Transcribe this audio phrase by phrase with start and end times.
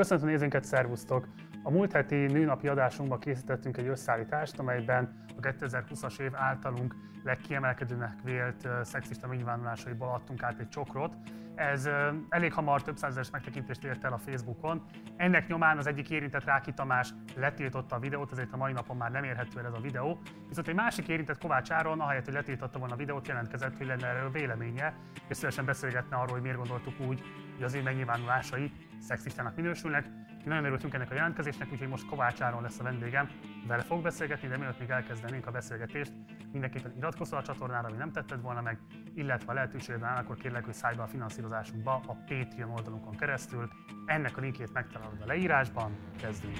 [0.00, 1.28] Köszöntöm nézőinket, szervusztok!
[1.62, 8.68] A múlt heti nőnapi adásunkban készítettünk egy összeállítást, amelyben a 2020-as év általunk legkiemelkedőnek vélt
[8.82, 11.14] szexista megnyilvánulásaiból adtunk át egy csokrot.
[11.54, 11.88] Ez
[12.28, 14.82] elég hamar több százezer megtekintést ért el a Facebookon.
[15.16, 19.10] Ennek nyomán az egyik érintett Ráki Tamás letiltotta a videót, ezért a mai napon már
[19.10, 20.18] nem érhető el ez a videó.
[20.48, 24.06] Viszont egy másik érintett Kovács Áron, ahelyett, hogy letiltotta volna a videót, jelentkezett, hogy lenne
[24.06, 24.94] erről véleménye,
[25.28, 27.22] és szívesen beszélgetne arról, hogy miért gondoltuk úgy,
[27.60, 30.04] hogy az ő megnyilvánulásai szexistának minősülnek.
[30.44, 33.30] Mi nagyon örültünk ennek a jelentkezésnek, úgyhogy most Kovács Áron lesz a vendégem.
[33.66, 36.12] Vele fog beszélgetni, de mielőtt még elkezdenénk a beszélgetést,
[36.52, 38.78] mindenképpen iratkozz a csatornára, ami nem tetted volna meg,
[39.14, 43.68] illetve ha lehetőséged áll, akkor kérlek, hogy szállj be a finanszírozásunkba a Patreon oldalunkon keresztül.
[44.06, 45.96] Ennek a linkjét megtalálod a leírásban.
[46.20, 46.56] Kezdjünk!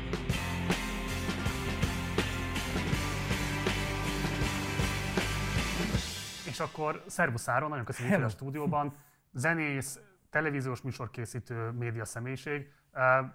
[6.47, 8.95] És akkor Szervusz Áron, nagyon köszönjük, hogy a stúdióban.
[9.33, 12.73] Zenész, televíziós műsorkészítő média személyiség.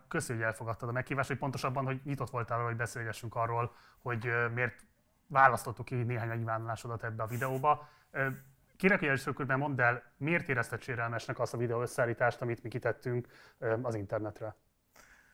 [0.08, 4.30] Köszönjük, hogy elfogadtad a meghívást, hogy pontosabban, hogy nyitott voltál arra, hogy beszélgessünk arról, hogy
[4.53, 4.86] miért
[5.28, 7.88] választottuk ki néhány megnyilvánulásodat ebbe a videóba.
[8.78, 12.69] Kérek, hogy első körben mondd el, miért érezted sérelmesnek azt a videó összeállítást, amit mi
[12.69, 13.28] kitettünk
[13.81, 14.56] az internetre?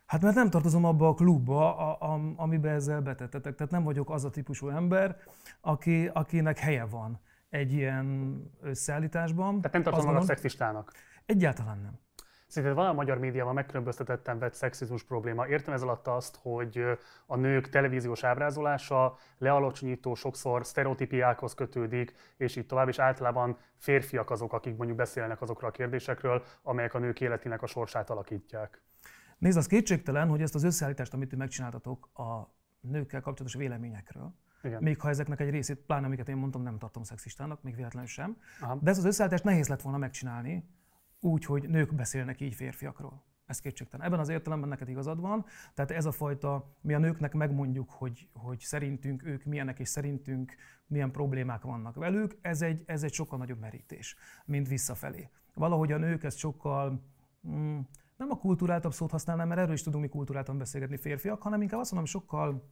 [0.05, 3.55] Hát mert nem tartozom abba a klubba, a, a, amiben ezzel betettetek.
[3.55, 5.17] Tehát nem vagyok az a típusú ember,
[5.61, 7.19] aki, akinek helye van
[7.49, 9.57] egy ilyen összeállításban.
[9.57, 10.91] Tehát nem tartozom magad szexistának?
[11.31, 11.99] Egyáltalán nem.
[12.47, 15.47] Szerinted van a magyar médiában megkülönböztetetten vett szexizmus probléma?
[15.47, 16.83] Értem ez alatt azt, hogy
[17.25, 24.53] a nők televíziós ábrázolása lealacsonyító, sokszor sztereotípiákhoz kötődik, és így tovább, és általában férfiak azok,
[24.53, 28.81] akik mondjuk beszélnek azokról a kérdésekről, amelyek a nők életének a sorsát alakítják.
[29.37, 34.83] Nézd, az kétségtelen, hogy ezt az összeállítást, amit ti megcsináltatok a nőkkel kapcsolatos véleményekről, igen.
[34.83, 38.37] Még ha ezeknek egy részét, pláne amiket én mondtam, nem tartom szexistának, még véletlenül sem.
[38.59, 38.77] Aha.
[38.81, 40.65] De ezt az összeállítást nehéz lett volna megcsinálni,
[41.21, 43.23] úgy, hogy nők beszélnek így férfiakról.
[43.45, 44.05] Ez kétségtelen.
[44.05, 45.45] Ebben az értelemben neked igazad van.
[45.73, 50.55] Tehát ez a fajta, mi a nőknek megmondjuk, hogy, hogy szerintünk ők milyenek, és szerintünk
[50.87, 55.29] milyen problémák vannak velük, ez egy, ez egy sokkal nagyobb merítés, mint visszafelé.
[55.53, 57.03] Valahogy a nők ezt sokkal,
[57.47, 57.79] mm,
[58.17, 61.79] nem a kultúráltabb szót használnám, mert erről is tudunk mi kultúráltan beszélgetni férfiak, hanem inkább
[61.79, 62.69] azt mondom, sokkal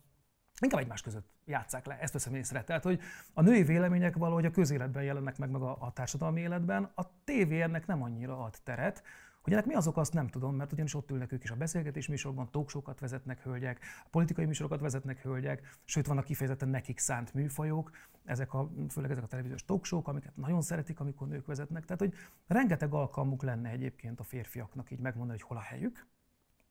[0.61, 2.63] inkább egymás között játszák le, ezt veszem észre.
[2.63, 2.99] Tehát, hogy
[3.33, 7.61] a női vélemények valahogy a közéletben jelennek meg, meg a, a társadalmi életben, a tévé
[7.61, 9.03] ennek nem annyira ad teret,
[9.41, 12.07] hogy ennek mi azok, azt nem tudom, mert ugyanis ott ülnek ők is a beszélgetés
[12.07, 17.91] műsorban, talkshokat vezetnek hölgyek, politikai műsorokat vezetnek hölgyek, sőt vannak kifejezetten nekik szánt műfajok,
[18.25, 21.85] ezek a, főleg ezek a televíziós talkshow amiket nagyon szeretik, amikor nők vezetnek.
[21.85, 22.13] Tehát, hogy
[22.47, 26.07] rengeteg alkalmuk lenne egyébként a férfiaknak így megmondani, hogy hol a helyük,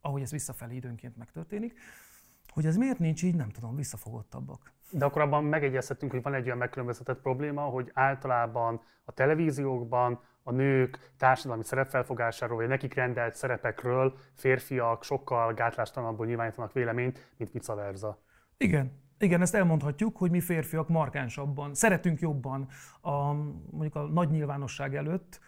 [0.01, 1.79] ahogy ez visszafelé időnként megtörténik.
[2.53, 4.73] Hogy ez miért nincs így, nem tudom, visszafogottabbak.
[4.91, 10.53] De akkor abban megegyezhetünk, hogy van egy olyan megkülönböztetett probléma, hogy általában a televíziókban a
[10.53, 18.19] nők társadalmi szerepfelfogásáról, vagy nekik rendelt szerepekről férfiak sokkal gátlástalanabbul nyilvánítanak véleményt, mint vice versa.
[18.57, 22.69] Igen, igen, ezt elmondhatjuk, hogy mi férfiak markánsabban, szeretünk jobban
[23.01, 23.33] a,
[23.71, 25.41] mondjuk a nagy nyilvánosság előtt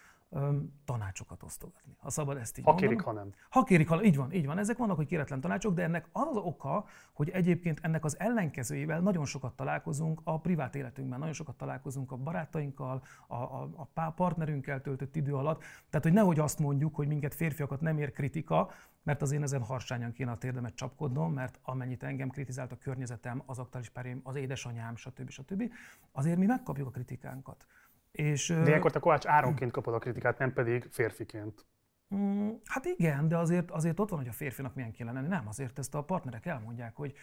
[0.84, 1.96] tanácsokat osztogatni.
[1.98, 3.32] Ha szabad ezt így Ha kérik, ha nem.
[3.50, 4.58] Ha kérik, ha így van, így van.
[4.58, 9.00] Ezek vannak, hogy kéretlen tanácsok, de ennek az az oka, hogy egyébként ennek az ellenkezőjével
[9.00, 14.80] nagyon sokat találkozunk a privát életünkben, nagyon sokat találkozunk a barátainkkal, a, a, a partnerünkkel
[14.80, 15.62] töltött idő alatt.
[15.90, 18.70] Tehát, hogy nehogy azt mondjuk, hogy minket férfiakat nem ér kritika,
[19.02, 23.42] mert az én ezen harsányan kéne a térdemet csapkodnom, mert amennyit engem kritizált a környezetem,
[23.46, 25.30] az aktuális párém, az édesanyám, stb.
[25.30, 25.72] stb.
[26.12, 27.66] Azért mi megkapjuk a kritikánkat.
[28.10, 31.66] És, de ilyenkor te Kovács Áronként kapod a kritikát, nem pedig férfiként.
[32.14, 35.28] Mm, hát igen, de azért, azért ott van, hogy a férfinak milyen kéne lenni.
[35.28, 37.14] Nem, azért ezt a partnerek elmondják, hogy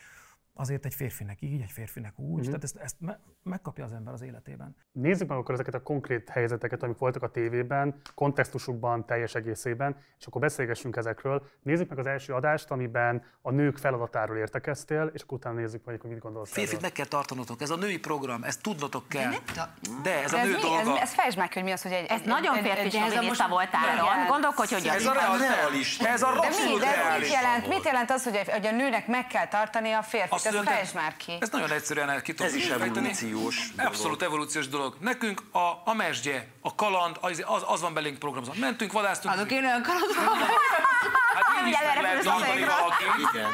[0.57, 2.45] azért egy férfinek így, egy férfinek úgy, uh-huh.
[2.45, 4.75] tehát ezt, ezt me- megkapja az ember az életében.
[4.91, 10.25] Nézzük meg akkor ezeket a konkrét helyzeteket, amik voltak a tévében, kontextusukban, teljes egészében, és
[10.25, 11.43] akkor beszélgessünk ezekről.
[11.61, 16.01] Nézzük meg az első adást, amiben a nők feladatáról értekeztél, és akkor utána nézzük meg,
[16.01, 16.51] hogy mit gondolsz.
[16.51, 19.31] Férfit meg kell tartanotok, ez a női program, ezt tudnotok kell.
[20.03, 20.91] De ez a nő ez dolga.
[20.91, 22.05] Ez, ez fejtsd meg, hogy mi az, hogy egy...
[22.05, 26.79] Ez egy, nagyon férfi feminista voltál, gondolkodj, hogy ez a reális, ez a de mi,
[26.79, 30.01] de mit jelent, mit jelent az, hogy a, hogy a nőnek meg kell tartani a
[30.01, 30.46] férfit?
[30.55, 31.37] Ez fejtsd már ki.
[31.39, 33.91] Ez nagyon egyszerűen ki tudom Ez is evolúciós dolog.
[33.91, 34.97] Abszolút evolúciós dolog.
[34.99, 38.53] Nekünk a, a mesdje, a kaland, az, az, az van belénk programozva.
[38.59, 39.33] Mentünk, vadásztunk.
[39.33, 40.15] Adok én olyan kalandot.
[41.37, 43.03] Hát így is meg lehet tartani valaki.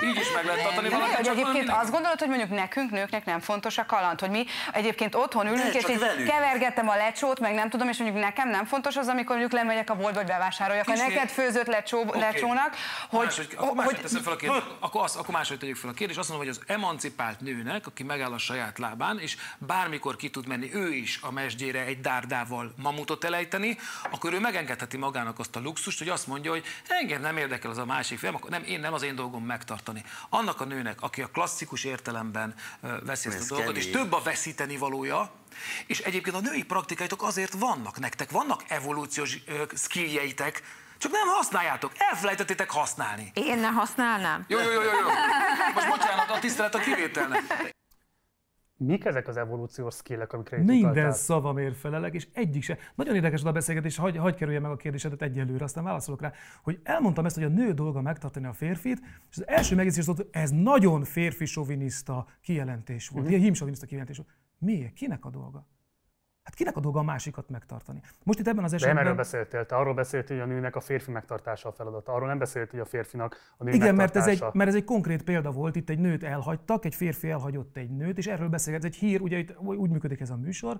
[0.05, 1.13] Így is meg lehet tartani valaki.
[1.13, 5.15] Hogy egyébként azt gondolod, hogy mondjuk nekünk, nőknek nem fontos a kaland, hogy mi egyébként
[5.15, 8.95] otthon ülünk, és így kevergetem a lecsót, meg nem tudom, és mondjuk nekem nem fontos
[8.95, 12.75] az, amikor mondjuk lemegyek a boltba, hogy bevásároljak a neked főzött lecsó, lecsónak,
[13.09, 13.47] hogy...
[14.77, 16.19] Akkor máshogy tegyük fel a kérdést.
[16.19, 20.47] Azt mondom, hogy az emancipált nőnek, aki megáll a saját lábán, és bármikor ki tud
[20.47, 23.77] menni ő is a mesdjére egy dárdával mamutot elejteni,
[24.11, 27.79] akkor ő megengedheti magának azt a luxust, hogy azt mondja, hogy engem nem érdekel az
[27.79, 30.03] a másik fél, akkor nem, én nem az én dolgom megtartani.
[30.29, 32.55] Annak a nőnek, aki a klasszikus értelemben
[33.05, 35.31] veszi ezt a dolgot, és több a veszíteni valója,
[35.87, 39.37] és egyébként a női praktikáitok azért vannak nektek, vannak evolúciós
[39.73, 40.63] skilljeitek,
[40.97, 43.31] csak nem használjátok, elfelejtettétek használni.
[43.33, 44.45] Én ne használnám?
[44.47, 44.81] Jó, jó, jó, jó.
[44.81, 45.07] jó.
[45.73, 47.73] Most bocsánat, a tisztelet a kivételnek.
[48.85, 51.11] Mik ezek az evolúciós skillek, amikre itt Minden utaltál?
[51.11, 52.77] szavamért felelek, és egyik se.
[52.95, 56.31] Nagyon érdekes a beszélgetés, hagy, hagy kerülje meg a kérdésedet egyelőre, aztán válaszolok rá,
[56.63, 58.99] hogy elmondtam ezt, hogy a nő dolga megtartani a férfit,
[59.29, 63.39] és az első megjegyzés volt, hogy ez nagyon férfi soviniszta kijelentés volt, mm-hmm.
[63.39, 63.53] ilyen
[63.87, 64.29] kijelentés volt.
[64.57, 64.93] Miért?
[64.93, 65.67] Kinek a dolga?
[66.53, 68.01] Hát kinek a dolga a másikat megtartani?
[68.23, 68.95] Most itt ebben az esetben...
[68.95, 72.13] De nem erről beszéltél, te arról beszéltél, hogy a nőnek a férfi megtartása a feladata.
[72.13, 74.83] Arról nem beszéltél, hogy a férfinak a nő Igen, mert ez, egy, mert ez egy
[74.83, 78.75] konkrét példa volt, itt egy nőt elhagytak, egy férfi elhagyott egy nőt, és erről beszél,
[78.75, 80.77] ez egy hír, ugye itt úgy működik ez a műsor,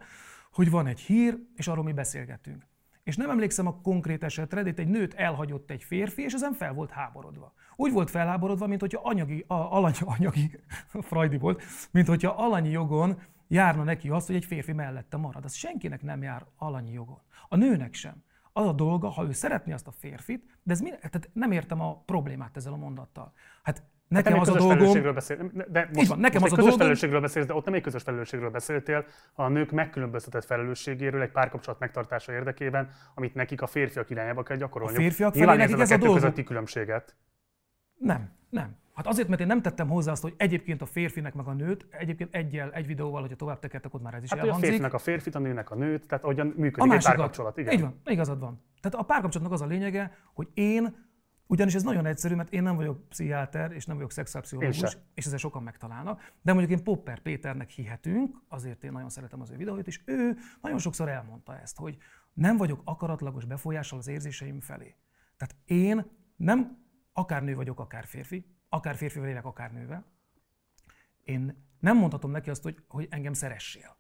[0.51, 2.63] hogy van egy hír, és arról mi beszélgetünk.
[3.03, 6.53] És nem emlékszem a konkrét esetre, de itt egy nőt elhagyott egy férfi, és ezen
[6.53, 7.53] fel volt háborodva.
[7.75, 10.59] Úgy volt felháborodva, mint hogyha anyagi, a, alany, anyagi,
[11.09, 13.17] Freudi volt, mint hogyha alanyi jogon
[13.47, 15.45] járna neki azt, hogy egy férfi mellette marad.
[15.45, 17.21] Az senkinek nem jár alanyi jogon.
[17.49, 18.23] A nőnek sem.
[18.53, 21.81] Az a dolga, ha ő szeretné azt a férfit, de ez mi, tehát nem értem
[21.81, 23.33] a problémát ezzel a mondattal.
[23.63, 25.13] Hát Nekem hát az a dolgom...
[25.13, 26.77] Beszél, de most, van, nekem most az egy a közös dolgom...
[26.77, 31.79] felelősségről beszélsz, de ott nem egy közös felelősségről beszéltél, a nők megkülönböztetett felelősségéről egy párkapcsolat
[31.79, 34.95] megtartása érdekében, amit nekik a férfiak irányába kell gyakorolni.
[34.95, 36.15] A férfiak felé nekik ez a, a dolgok.
[36.17, 37.15] közötti különbséget.
[37.97, 38.75] Nem, nem.
[38.93, 41.87] Hát azért, mert én nem tettem hozzá azt, hogy egyébként a férfinek meg a nőt,
[41.89, 44.63] egyébként egyel, egy videóval, hogyha tovább tekertek, ott már ez is hát, elhangzik.
[44.63, 47.57] a férfinek a férfit, a nőnek a nőt, tehát ahogyan működik a egy párkapcsolat.
[47.57, 47.73] Igen.
[47.73, 48.61] Így van, igazad van.
[48.81, 50.95] Tehát a párkapcsolatnak az a lényege, hogy én,
[51.47, 55.37] ugyanis ez nagyon egyszerű, mert én nem vagyok pszichiáter, és nem vagyok szexuálpszichológus, és ezzel
[55.37, 59.87] sokan megtalálnak, de mondjuk én Popper Péternek hihetünk, azért én nagyon szeretem az ő videóit,
[59.87, 61.97] és ő nagyon sokszor elmondta ezt, hogy
[62.33, 64.95] nem vagyok akaratlagos befolyással az érzéseim felé.
[65.37, 66.05] Tehát én
[66.35, 66.77] nem
[67.13, 70.05] akár nő vagyok, akár férfi, akár férfival élek, akár nővel,
[71.23, 73.97] én nem mondhatom neki azt, hogy, hogy engem szeressél.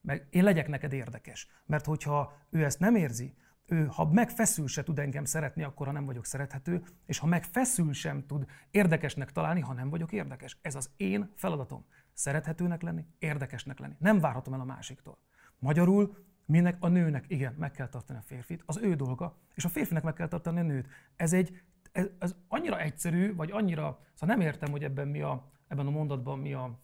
[0.00, 1.48] Meg én legyek neked érdekes.
[1.66, 3.36] Mert hogyha ő ezt nem érzi,
[3.66, 7.92] ő, ha megfeszül se tud engem szeretni, akkor ha nem vagyok szerethető, és ha megfeszül
[7.92, 10.58] sem tud érdekesnek találni, ha nem vagyok érdekes.
[10.62, 11.84] Ez az én feladatom.
[12.12, 13.94] Szerethetőnek lenni, érdekesnek lenni.
[13.98, 15.18] Nem várhatom el a másiktól.
[15.58, 19.68] Magyarul minek a nőnek, igen, meg kell tartani a férfit, az ő dolga, és a
[19.68, 20.88] férfinek meg kell tartani a nőt.
[21.16, 21.62] Ez egy
[21.92, 25.90] ez, ez annyira egyszerű, vagy annyira, szóval nem értem, hogy ebben, mi a, ebben a
[25.90, 26.78] mondatban mi a,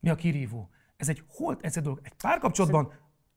[0.00, 0.70] mi a kirívó.
[0.96, 2.00] Ez egy holt egyszerű dolog.
[2.02, 2.92] Egy párkapcsolatban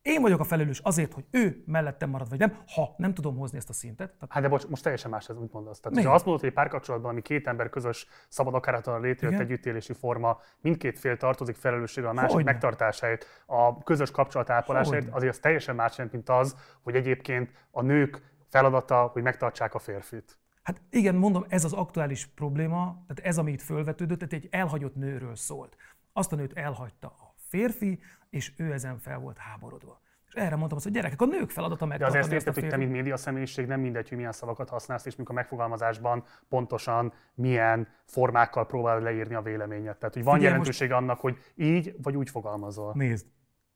[0.06, 3.58] én vagyok a felelős azért, hogy ő mellettem marad, vagy nem, ha nem tudom hozni
[3.58, 4.12] ezt a szintet.
[4.12, 4.34] Tehát...
[4.34, 5.80] Hát de bocs, most teljesen más ez, úgy mondasz.
[5.80, 9.94] Tehát, ha azt mondod, hogy egy párkapcsolatban, ami két ember közös, szabad akaratlan létrejött együttélési
[9.94, 12.52] forma, mindkét fél tartozik felelősséggel a másik Hogyne.
[12.52, 18.22] megtartásáért, a közös kapcsolat ápolásáért, azért az teljesen más mint az, hogy egyébként a nők
[18.50, 20.38] feladata, hogy megtartsák a férfit.
[20.66, 24.96] Hát igen, mondom, ez az aktuális probléma, tehát ez, ami itt fölvetődött, tehát egy elhagyott
[24.96, 25.76] nőről szólt.
[26.14, 30.02] Azt a nőt elhagyta a férfi, és ő ezen fel volt háborodva.
[30.28, 32.00] És erre mondtam azt, hogy gyerekek, a nők feladata meg.
[32.00, 35.16] De azért érted, hogy te, mint média személyiség, nem mindegy, hogy milyen szavakat használsz, és
[35.16, 39.98] mikor a megfogalmazásban pontosan milyen formákkal próbál leírni a véleményet.
[39.98, 41.04] Tehát, hogy van Figyelj, jelentősége most...
[41.04, 42.92] annak, hogy így vagy úgy fogalmazol.
[42.96, 43.26] Nézd,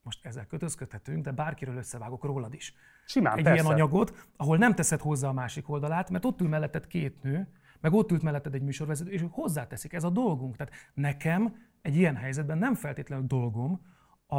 [0.10, 2.74] most ezzel kötözködhetünk, de bárkiről összevágok rólad is.
[3.06, 3.62] Simán, Egy persze.
[3.62, 7.48] ilyen anyagot, ahol nem teszed hozzá a másik oldalát, mert ott ül melletted két nő,
[7.80, 9.94] meg ott ült melletted egy műsorvezető, és ők hozzáteszik.
[9.94, 10.56] Ez a dolgunk.
[10.56, 13.82] Tehát nekem egy ilyen helyzetben nem feltétlenül dolgom
[14.28, 14.38] a,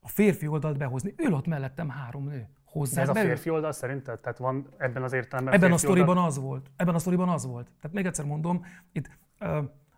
[0.00, 1.14] a férfi oldalt behozni.
[1.16, 2.48] Ül ott mellettem három nő.
[2.64, 4.20] Hozzá ez a férfi oldal szerinted?
[4.20, 6.24] Tehát van ebben az értelemben Ebben a sztoriban oldal?
[6.24, 6.70] az volt.
[6.76, 7.66] Ebben a sztoriban az volt.
[7.80, 9.10] Tehát még egyszer mondom, itt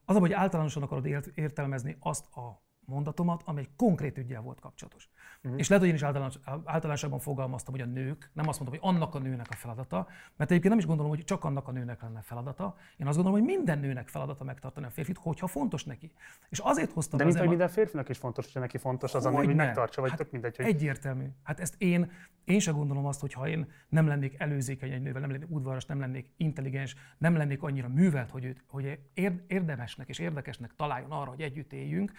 [0.04, 5.08] az, hogy általánosan akarod értelmezni azt a mondatomat, ami egy konkrét ügyel volt kapcsolatos.
[5.42, 5.60] Uh-huh.
[5.60, 8.94] És lehet, hogy én is általános, általánosabban fogalmaztam, hogy a nők, nem azt mondtam, hogy
[8.94, 12.02] annak a nőnek a feladata, mert egyébként nem is gondolom, hogy csak annak a nőnek
[12.02, 12.76] lenne feladata.
[12.96, 16.12] Én azt gondolom, hogy minden nőnek feladata megtartani a férfit, hogyha fontos neki.
[16.48, 19.54] És azért hoztam De mint hogy minden férfinak is fontos, hogy neki fontos az, hogy
[19.54, 20.56] megtartsa, vagy hát tök mindegy.
[20.56, 20.66] Hogy...
[20.66, 21.26] Egyértelmű.
[21.42, 22.10] Hát ezt én,
[22.44, 25.86] én sem gondolom azt, hogy ha én nem lennék előzékeny egy nővel, nem lennék udvaras,
[25.86, 28.98] nem lennék intelligens, nem lennék annyira művelt, hogy, őt, hogy
[29.46, 32.12] érdemesnek és érdekesnek találjon arra, hogy együtt éljünk,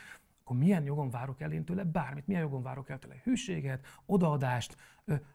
[0.49, 4.77] akkor milyen jogon várok el én tőle bármit, milyen jogon várok el tőle hűséget, odaadást,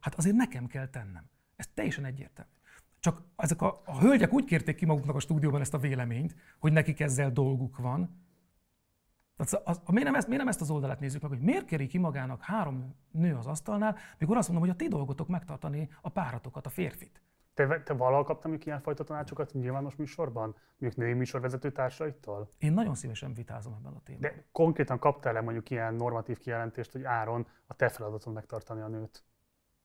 [0.00, 1.30] hát azért nekem kell tennem.
[1.56, 2.50] Ez teljesen egyértelmű.
[2.98, 6.72] Csak ezek a, a hölgyek úgy kérték ki maguknak a stúdióban ezt a véleményt, hogy
[6.72, 8.22] nekik ezzel dolguk van.
[9.36, 11.64] Tehát az, az, miért, nem ezt, miért nem ezt az oldalát nézzük meg, hogy miért
[11.64, 15.88] kéri ki magának három nő az asztalnál, mikor azt mondom, hogy a ti dolgotok megtartani
[16.02, 17.22] a páratokat, a férfit.
[17.54, 20.56] Te, te valahol kaptam mondjuk ilyenfajta tanácsokat nyilvános műsorban?
[20.78, 22.52] Mondjuk női műsorvezető társaitól?
[22.58, 24.30] Én nagyon szívesen vitázom ebben a témában.
[24.30, 29.24] De konkrétan kaptál-e mondjuk ilyen normatív kijelentést, hogy Áron a te feladatod megtartani a nőt?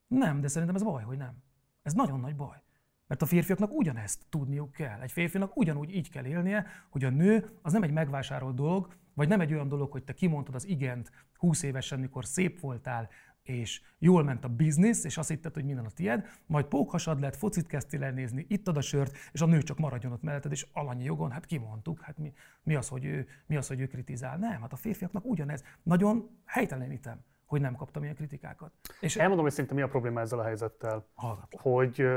[0.07, 1.43] Nem, de szerintem ez baj, hogy nem.
[1.81, 2.61] Ez nagyon nagy baj.
[3.07, 5.01] Mert a férfiaknak ugyanezt tudniuk kell.
[5.01, 9.27] Egy férfinak ugyanúgy így kell élnie, hogy a nő az nem egy megvásárolt dolog, vagy
[9.27, 13.09] nem egy olyan dolog, hogy te kimondtad az igent 20 évesen, mikor szép voltál,
[13.43, 17.35] és jól ment a biznisz, és azt hitted, hogy minden a tied, majd pókhasad lett,
[17.35, 20.67] focit kezdtél el nézni, ittad a sört, és a nő csak maradjon ott melletted, és
[20.73, 24.37] alanyi jogon, hát kimondtuk, hát mi, mi, az, hogy ő, mi az, hogy ő kritizál.
[24.37, 25.63] Nem, hát a férfiaknak ugyanez.
[25.83, 28.71] Nagyon helytelenítem hogy nem kaptam ilyen kritikákat.
[28.99, 31.07] És Elmondom, hogy szerintem mi a probléma ezzel a helyzettel.
[31.13, 31.61] Hallgatlak.
[31.61, 32.07] Hogy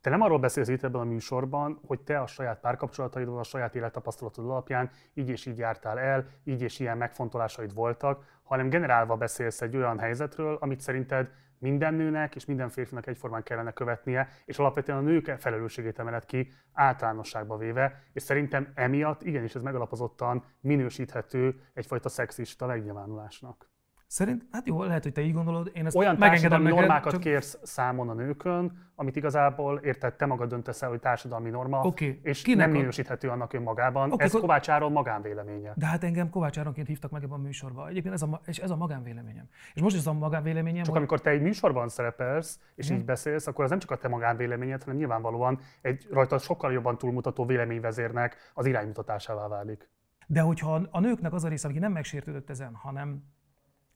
[0.00, 3.74] te nem arról beszélsz itt ebben a műsorban, hogy te a saját párkapcsolataidon, a saját
[3.74, 9.60] élettapasztalatod alapján így és így jártál el, így és ilyen megfontolásaid voltak, hanem generálva beszélsz
[9.60, 14.98] egy olyan helyzetről, amit szerinted minden nőnek és minden férfinak egyformán kellene követnie, és alapvetően
[14.98, 22.08] a nők felelősségét emelet ki általánosságba véve, és szerintem emiatt igenis ez megalapozottan minősíthető egyfajta
[22.08, 23.70] szexista megnyilvánulásnak.
[24.10, 25.70] Szerint, hát jó, lehet, hogy te így gondolod.
[25.74, 27.20] Én ezt Olyan társadalmi neked, normákat csak...
[27.20, 32.20] kérsz számon a nőkön, amit igazából érted, te magad döntesz el, hogy társadalmi norma, okay.
[32.22, 34.12] és Kinek nem minősíthető annak önmagában.
[34.12, 34.40] Okay, ez akkor...
[34.40, 35.72] Kovács Áron magánvéleménye.
[35.76, 37.88] De hát engem Kovács Áronként hívtak meg ebben a műsorban.
[37.88, 39.48] Egyébként ez a, és ez a magánvéleményem.
[39.74, 40.82] És most ez a magánvéleményem.
[40.82, 40.96] Csak hogy...
[40.96, 42.96] amikor te egy műsorban szerepelsz, és hmm.
[42.96, 46.98] így beszélsz, akkor az nem csak a te magánvéleményed, hanem nyilvánvalóan egy rajta sokkal jobban
[46.98, 49.90] túlmutató véleményvezérnek az iránymutatásává válik.
[50.26, 53.22] De hogyha a nőknek az a része, aki nem megsértődött ezen, hanem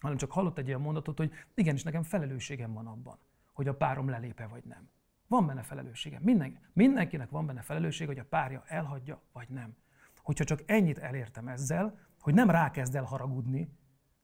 [0.02, 3.18] hanem csak hallott egy ilyen mondatot, hogy igenis nekem felelősségem van abban,
[3.52, 4.88] hogy a párom lelépe vagy nem.
[5.26, 6.22] Van benne felelősségem.
[6.22, 9.76] Minden, mindenkinek van benne felelősség, hogy a párja elhagyja vagy nem.
[10.22, 13.68] Hogyha csak ennyit elértem ezzel, hogy nem rákezd el haragudni,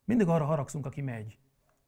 [0.05, 1.39] mindig arra haragszunk, aki megy.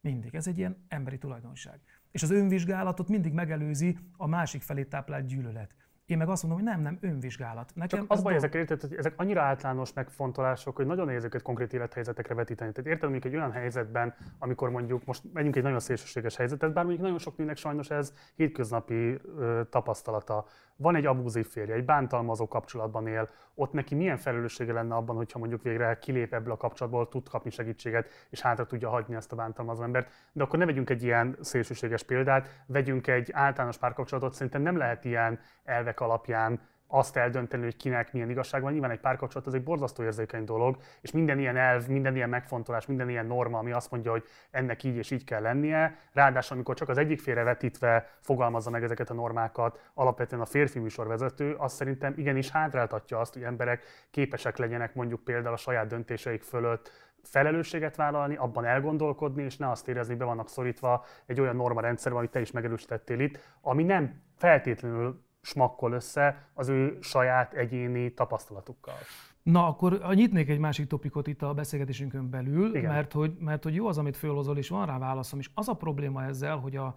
[0.00, 0.35] Mindig.
[0.35, 1.80] Ez egy ilyen emberi tulajdonság.
[2.11, 5.75] És az önvizsgálatot mindig megelőzi a másik felé táplált gyűlölet.
[6.11, 7.73] Én meg azt mondom, hogy nem, nem, önvizsgálat.
[7.75, 11.43] Nekem Csak az baj, ezek, érted, hogy ezek annyira általános megfontolások, hogy nagyon nehéz őket
[11.43, 12.73] konkrét élethelyzetekre vetíteni.
[12.73, 16.85] Tehát érted, mondjuk egy olyan helyzetben, amikor mondjuk most megyünk egy nagyon szélsőséges helyzetet, bár
[16.85, 20.47] mondjuk nagyon sok nőnek sajnos ez hétköznapi ö, tapasztalata.
[20.80, 25.38] Van egy abúzív férje, egy bántalmazó kapcsolatban él, ott neki milyen felelőssége lenne abban, hogyha
[25.38, 29.37] mondjuk végre kilép ebből a kapcsolatból, tud kapni segítséget, és hátra tudja hagyni ezt a
[29.37, 30.10] bántalmazó embert.
[30.32, 35.04] De akkor ne vegyünk egy ilyen szélsőséges példát, vegyünk egy általános párkapcsolatot, szerintem nem lehet
[35.04, 36.60] ilyen elvek alapján
[36.90, 38.73] azt eldönteni, hogy kinek milyen igazság van.
[38.73, 42.87] Nyilván egy párkapcsolat az egy borzasztó érzékeny dolog, és minden ilyen elv, minden ilyen megfontolás,
[42.87, 45.99] minden ilyen norma, ami azt mondja, hogy ennek így és így kell lennie.
[46.12, 50.78] Ráadásul, amikor csak az egyik félre vetítve fogalmazza meg ezeket a normákat, alapvetően a férfi
[50.78, 56.42] műsorvezető, azt szerintem igenis hátráltatja azt, hogy emberek képesek legyenek mondjuk például a saját döntéseik
[56.42, 61.80] fölött felelősséget vállalni, abban elgondolkodni, és ne azt érezni, be vannak szorítva egy olyan norma
[61.80, 68.12] rendszerben, amit te is megerősítettél itt, ami nem feltétlenül smakkol össze az ő saját egyéni
[68.14, 68.99] tapasztalatukkal.
[69.42, 73.87] Na, akkor nyitnék egy másik topikot itt a beszélgetésünkön belül, mert hogy, mert hogy jó
[73.87, 75.50] az, amit fölhozol, és van rá válaszom is.
[75.54, 76.94] Az a probléma ezzel, hogy a,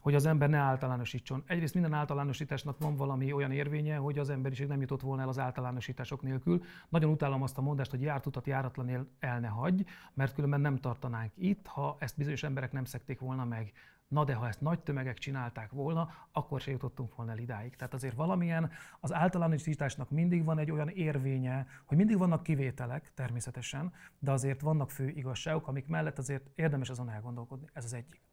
[0.00, 1.42] hogy az ember ne általánosítson.
[1.46, 5.38] Egyrészt minden általánosításnak van valami olyan érvénye, hogy az emberiség nem jutott volna el az
[5.38, 6.62] általánosítások nélkül.
[6.88, 9.84] Nagyon utálom azt a mondást, hogy járt utat járatlan el ne hagy,
[10.14, 13.72] mert különben nem tartanánk itt, ha ezt bizonyos emberek nem szekték volna meg.
[14.12, 17.76] Na de ha ezt nagy tömegek csinálták volna, akkor se jutottunk volna el idáig.
[17.76, 23.92] Tehát azért valamilyen az általánosításnak mindig van egy olyan érvénye, hogy mindig vannak kivételek természetesen,
[24.18, 27.66] de azért vannak fő igazságok, amik mellett azért érdemes azon elgondolkodni.
[27.72, 28.31] Ez az egyik.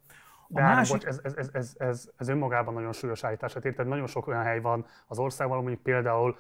[0.52, 0.94] De másik...
[0.94, 3.54] bocs, ez, ez, ez, ez, ez, önmagában nagyon súlyos állítás.
[3.54, 6.38] Hát érted, nagyon sok olyan hely van az országban, mondjuk például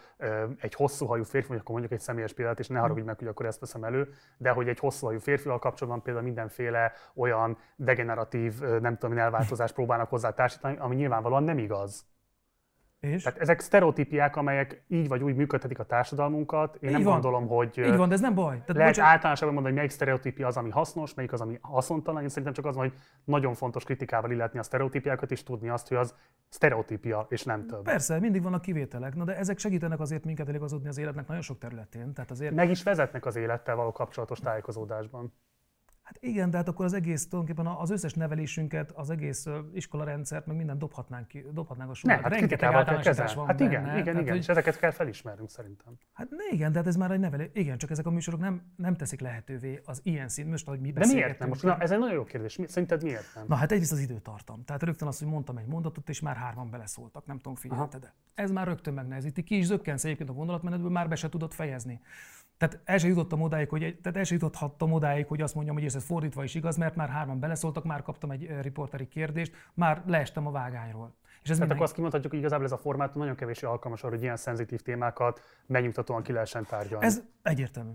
[0.59, 3.27] egy hosszú hajú férfi, vagy akkor mondjuk egy személyes példát, és ne haragudj meg, hogy
[3.27, 8.59] akkor ezt veszem elő, de hogy egy hosszú hajú férfival kapcsolatban például mindenféle olyan degeneratív,
[8.59, 12.05] nem tudom, elváltozást próbálnak hozzá társítani, ami nyilvánvalóan nem igaz.
[12.99, 13.23] És?
[13.23, 16.75] Tehát ezek sztereotípiák, amelyek így vagy úgy működtetik a társadalmunkat.
[16.75, 17.13] Én így nem van.
[17.13, 18.51] gondolom, hogy így van, de ez nem baj.
[18.51, 19.11] Tehát lehet bocsánat...
[19.11, 22.21] általánosabban mondani, hogy melyik sztereotípia az, ami hasznos, melyik az, ami haszontalan.
[22.21, 25.97] Én szerintem csak az, hogy nagyon fontos kritikával illetni a sztereotípiákat, és tudni azt, hogy
[25.97, 26.15] az
[26.49, 27.83] sztereotípia, és nem több.
[27.83, 31.57] Persze, mindig vannak kivételek, na de ezek segítenek azért minket eligazodni az életnek nagyon sok
[31.57, 32.13] területén.
[32.13, 32.53] Tehát azért...
[32.53, 35.33] Meg is vezetnek az élettel való kapcsolatos tájékozódásban.
[36.09, 40.55] Hát igen, de hát akkor az egész, tulajdonképpen az összes nevelésünket, az egész iskolarendszert, meg
[40.55, 42.13] minden dobhatnánk ki, dobhatnánk a sorra.
[42.13, 44.41] Hát Rengeteg általánosítás van Hát igen, benne, igen, tehát, igen, hogy...
[44.41, 45.93] és ezeket kell felismernünk szerintem.
[46.13, 47.49] Hát igen, de hát ez már egy nevelés.
[47.53, 50.91] Igen, csak ezek a műsorok nem, nem teszik lehetővé az ilyen szint, most ahogy mi
[50.91, 51.47] De miért nem?
[51.47, 52.59] Most, na, ez egy nagyon jó kérdés.
[52.67, 53.45] Szerinted miért nem?
[53.47, 54.63] Na hát egyrészt az időtartam.
[54.63, 57.25] Tehát rögtön azt, hogy mondtam egy mondatot, és már hárman beleszóltak.
[57.25, 59.43] Nem tudom, figyelte, de ez már rögtön megnehezíti.
[59.43, 62.01] Ki is zökkensz egyébként a gondolatmenetből, már be se tudod fejezni.
[62.59, 65.85] Tehát el sem jutottam odáig, hogy, tehát el sem jutothattam odáig, hogy azt mondjam, hogy
[65.85, 70.47] ez fordítva is igaz, mert már hárman beleszóltak, már kaptam egy riporteri kérdést, már leestem
[70.47, 71.15] a vágányról.
[71.43, 74.13] És ez Tehát akkor azt kimondhatjuk, hogy igazából ez a formátum nagyon kevés alkalmas arra,
[74.13, 77.05] hogy ilyen szenzitív témákat megnyugtatóan ki lehessen tárgyalni.
[77.05, 77.93] Ez egyértelmű.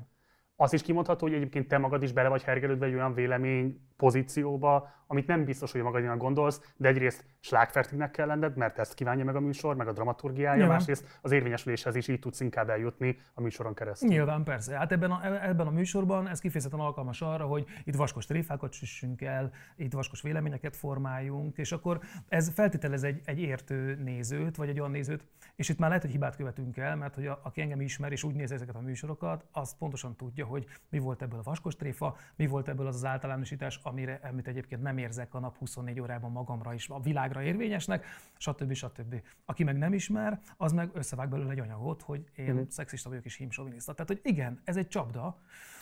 [0.56, 4.88] Azt is kimondható, hogy egyébként te magad is bele vagy hergelődve egy olyan vélemény pozícióba,
[5.06, 9.37] amit nem biztos, hogy magadnak gondolsz, de egyrészt slágfertignek kell lenned, mert ezt kívánja meg
[9.37, 10.76] a műsor, meg a dramaturgiája, Nyilván.
[10.76, 14.08] másrészt az érvényesüléshez is így tudsz inkább eljutni a műsoron keresztül.
[14.08, 14.76] Nyilván, persze.
[14.76, 19.20] Hát ebben a, ebben a műsorban ez kifejezetten alkalmas arra, hogy itt vaskos tréfákat süssünk
[19.20, 24.78] el, itt vaskos véleményeket formáljunk, és akkor ez feltételez egy, egy értő nézőt, vagy egy
[24.78, 25.25] olyan nézőt,
[25.56, 28.23] és itt már lehet, hogy hibát követünk el, mert hogy a, aki engem ismer és
[28.23, 32.17] úgy néz ezeket a műsorokat, az pontosan tudja, hogy mi volt ebből a vaskos tréfa,
[32.37, 36.31] mi volt ebből az az általánosítás, amire, amit egyébként nem érzek a nap 24 órában
[36.31, 38.73] magamra is, a világra érvényesnek, stb.
[38.73, 39.23] stb.
[39.45, 42.69] Aki meg nem ismer, az meg összevág belőle egy anyagot, hogy én uh-huh.
[42.69, 43.93] szexista vagyok és hímsoviniszta.
[43.93, 45.39] Tehát, hogy igen, ez egy csapda,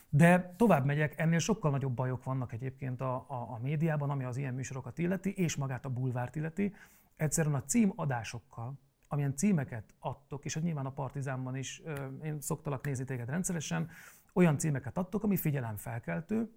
[0.08, 4.36] de tovább megyek, ennél sokkal nagyobb bajok vannak egyébként a, a, a médiában, ami az
[4.36, 6.74] ilyen műsorokat illeti, és magát a bulvárt illeti.
[7.16, 8.78] Egyszerűen a címadásokkal,
[9.08, 11.82] amilyen címeket adtok, és hogy nyilván a Partizánban is,
[12.22, 13.90] én szoktalak nézni téged rendszeresen,
[14.32, 16.50] olyan címeket adtok, ami figyelemfelkeltő,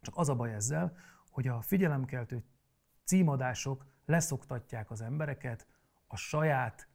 [0.00, 0.96] csak az a baj ezzel,
[1.30, 2.44] hogy a figyelemkeltő
[3.04, 5.66] címadások leszoktatják az embereket
[6.06, 6.88] a saját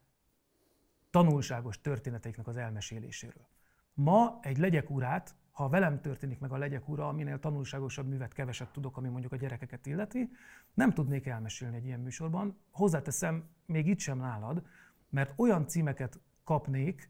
[1.09, 3.47] tanulságos történeteiknek az elmeséléséről.
[3.93, 8.71] Ma egy legyek urát, ha velem történik meg a legyek ura, aminél tanulságosabb művet keveset
[8.71, 10.29] tudok, ami mondjuk a gyerekeket illeti,
[10.73, 12.57] nem tudnék elmesélni egy ilyen műsorban.
[12.71, 14.65] Hozzáteszem, még itt sem nálad,
[15.09, 17.09] mert olyan címeket kapnék,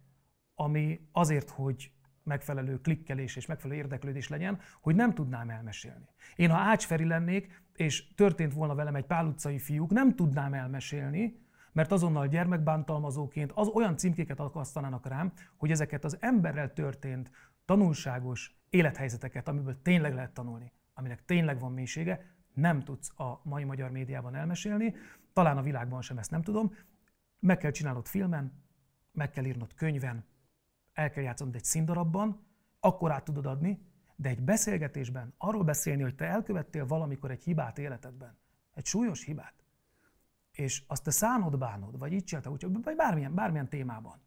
[0.56, 1.92] ami azért, hogy
[2.26, 6.08] megfelelő klikkelés és megfelelő érdeklődés legyen, hogy nem tudnám elmesélni.
[6.36, 11.44] Én, ha Ács lennék, és történt volna velem egy pál utcai fiúk, nem tudnám elmesélni,
[11.72, 17.32] mert azonnal gyermekbántalmazóként az olyan címkéket akasztanának rám, hogy ezeket az emberrel történt
[17.66, 23.92] tanulságos élethelyzeteket, amiből tényleg lehet tanulni, aminek tényleg van mélysége, nem tudsz a mai magyar
[23.92, 24.96] médiában elmesélni,
[25.34, 26.76] talán a világban sem ezt nem tudom,
[27.40, 28.64] meg kell csinálnod filmen,
[29.12, 30.26] meg kell írnod könyven,
[30.96, 32.46] el kell játszanod egy színdarabban,
[32.80, 33.80] akkor át tudod adni,
[34.16, 38.38] de egy beszélgetésben arról beszélni, hogy te elkövettél valamikor egy hibát életedben,
[38.74, 39.66] egy súlyos hibát,
[40.52, 44.22] és azt te szánod, bánod, vagy így csináltál, úgy, vagy bármilyen, bármilyen témában,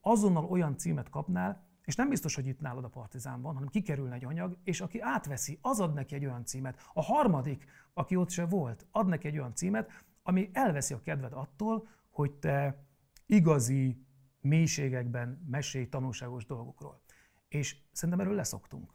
[0.00, 4.24] azonnal olyan címet kapnál, és nem biztos, hogy itt nálad a partizánban, hanem kikerülne egy
[4.24, 6.90] anyag, és aki átveszi, az ad neki egy olyan címet.
[6.92, 9.90] A harmadik, aki ott se volt, ad neki egy olyan címet,
[10.22, 12.86] ami elveszi a kedved attól, hogy te
[13.26, 14.06] igazi
[14.48, 17.00] mélységekben mesélj tanulságos dolgokról.
[17.48, 18.90] És szerintem erről leszoktunk.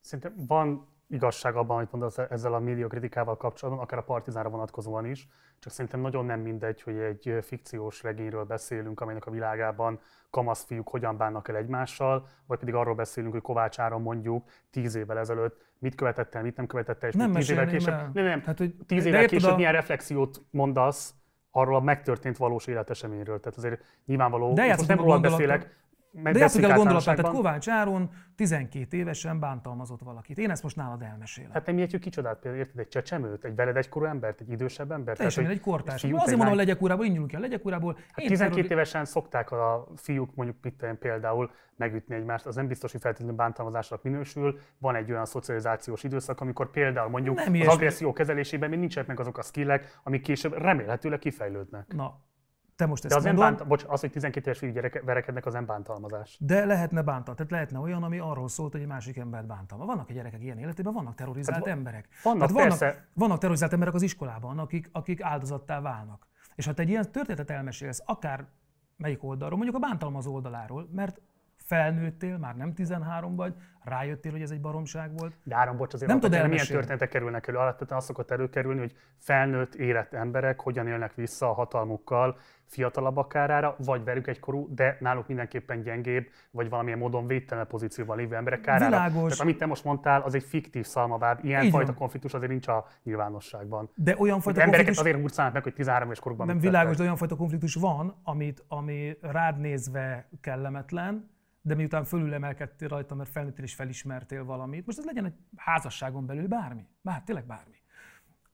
[0.00, 5.28] Szerintem van igazság abban, amit mondasz ezzel a médiakritikával kapcsolatban, akár a partizánra vonatkozóan is,
[5.58, 11.16] csak szerintem nagyon nem mindegy, hogy egy fikciós regényről beszélünk, amelynek a világában kamaszfiúk hogyan
[11.16, 15.94] bánnak el egymással, vagy pedig arról beszélünk, hogy Kovács Áron mondjuk tíz évvel ezelőtt mit
[15.94, 18.74] követett el, mit nem követett el, és nem tíz évvel később, nem, nem, hát, hogy
[18.86, 19.56] tíz évvel később a...
[19.56, 21.14] milyen reflexiót mondasz
[21.58, 23.40] arról a megtörtént valós életeseményről.
[23.40, 25.76] Tehát azért nyilvánvaló, De most nem róla beszélek,
[26.22, 30.38] de a gondolatát, tehát Kovács Áron 12 évesen bántalmazott valakit.
[30.38, 31.50] Én ezt most nálad elmesélem.
[31.50, 32.78] Hát nem ilyet kicsodát például, érted?
[32.80, 35.16] Egy csecsemőt, egy veled egykorú embert, egy idősebb embert?
[35.16, 36.04] Teljesen egy kortárs.
[36.04, 37.98] Azért mondom, hogy legyek urából, indulunk el legyek urából.
[38.12, 38.70] Hát 12 terül...
[38.70, 44.02] évesen szokták a fiúk mondjuk mit például megütni egymást, az nem biztos, hogy feltétlenül bántalmazásnak
[44.02, 44.58] minősül.
[44.78, 49.20] Van egy olyan szocializációs időszak, amikor például mondjuk nem az agresszió kezelésében még nincsenek meg
[49.20, 51.86] azok a skillek, amik később remélhetőleg kifejlődnek.
[51.94, 52.20] Na,
[52.78, 55.46] te most ezt De az, mondod, bánt, bocs, az, hogy 12 éves fiú gyerek, verekednek,
[55.46, 56.36] az nem bántalmazás.
[56.40, 59.84] De lehetne bántal, tehát lehetne olyan, ami arról szólt, hogy egy másik embert bántalma.
[59.84, 62.08] Vannak a gyerekek ilyen életében, vannak terrorizált hát, emberek.
[62.22, 66.26] Vannak, tehát vannak, vannak terrorizált emberek az iskolában, akik, akik áldozattá válnak.
[66.54, 68.46] És ha te egy ilyen történetet elmesélsz, akár
[68.96, 71.20] melyik oldalról, mondjuk a bántalmazó oldaláról, mert
[71.68, 73.54] felnőttél, már nem 13 vagy,
[73.84, 75.34] rájöttél, hogy ez egy baromság volt.
[75.42, 77.58] De Áron, bocs, azért nem tudom, milyen történetek kerülnek elő.
[77.58, 83.76] Alapvetően azt szokott előkerülni, hogy felnőtt, érett emberek hogyan élnek vissza a hatalmukkal fiatalabbak kárára,
[83.78, 88.86] vagy velük egykorú, de náluk mindenképpen gyengébb, vagy valamilyen módon védtelen pozícióban lévő emberek kárára.
[88.86, 89.30] Világos.
[89.30, 91.44] Tehát amit te most mondtál, az egy fiktív szalmabáb.
[91.44, 91.96] Ilyen Így fajta van.
[91.96, 93.90] konfliktus azért nincs a nyilvánosságban.
[93.94, 94.98] De olyan fajta embereket konfliktus...
[94.98, 98.64] azért hurcálnak meg, hogy 13 éves korukban Nem világos, de olyan fajta konfliktus van, amit,
[98.68, 105.04] ami rád nézve kellemetlen, de miután fölülemelkedtél rajta, mert felnőttél és felismertél valamit, most ez
[105.04, 107.76] legyen egy házasságon belül bármi, bár, tényleg bármi.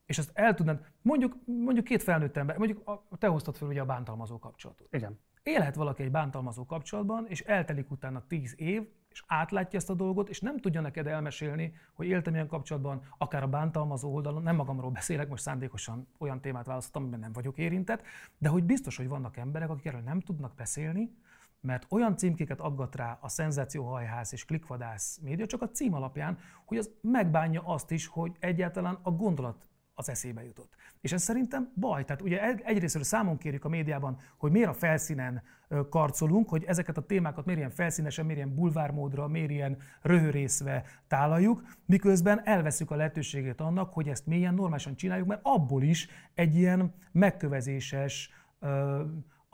[0.05, 3.81] És ezt el tudnád, mondjuk, mondjuk két felnőtt ember, mondjuk a, te hoztad fel ugye
[3.81, 4.87] a bántalmazó kapcsolatot.
[4.91, 5.19] Igen.
[5.43, 10.29] Élhet valaki egy bántalmazó kapcsolatban, és eltelik utána tíz év, és átlátja ezt a dolgot,
[10.29, 14.91] és nem tudja neked elmesélni, hogy éltem ilyen kapcsolatban, akár a bántalmazó oldalon, nem magamról
[14.91, 18.03] beszélek, most szándékosan olyan témát választottam, amiben nem vagyok érintett,
[18.37, 21.15] de hogy biztos, hogy vannak emberek, akik erről nem tudnak beszélni,
[21.65, 26.77] mert olyan címkéket aggat rá a szenzációhajház és klikvadász média csak a cím alapján, hogy
[26.77, 30.75] az megbánja azt is, hogy egyáltalán a gondolat az eszébe jutott.
[31.01, 32.03] És ez szerintem baj.
[32.03, 35.43] Tehát ugye egyrészt számon kérjük a médiában, hogy miért a felszínen
[35.89, 41.63] karcolunk, hogy ezeket a témákat miért ilyen felszínesen, miért ilyen bulvármódra, miért ilyen röhörészve tálaljuk,
[41.85, 46.93] miközben elveszük a lehetőségét annak, hogy ezt mélyen normálisan csináljuk, mert abból is egy ilyen
[47.11, 48.29] megkövezéses,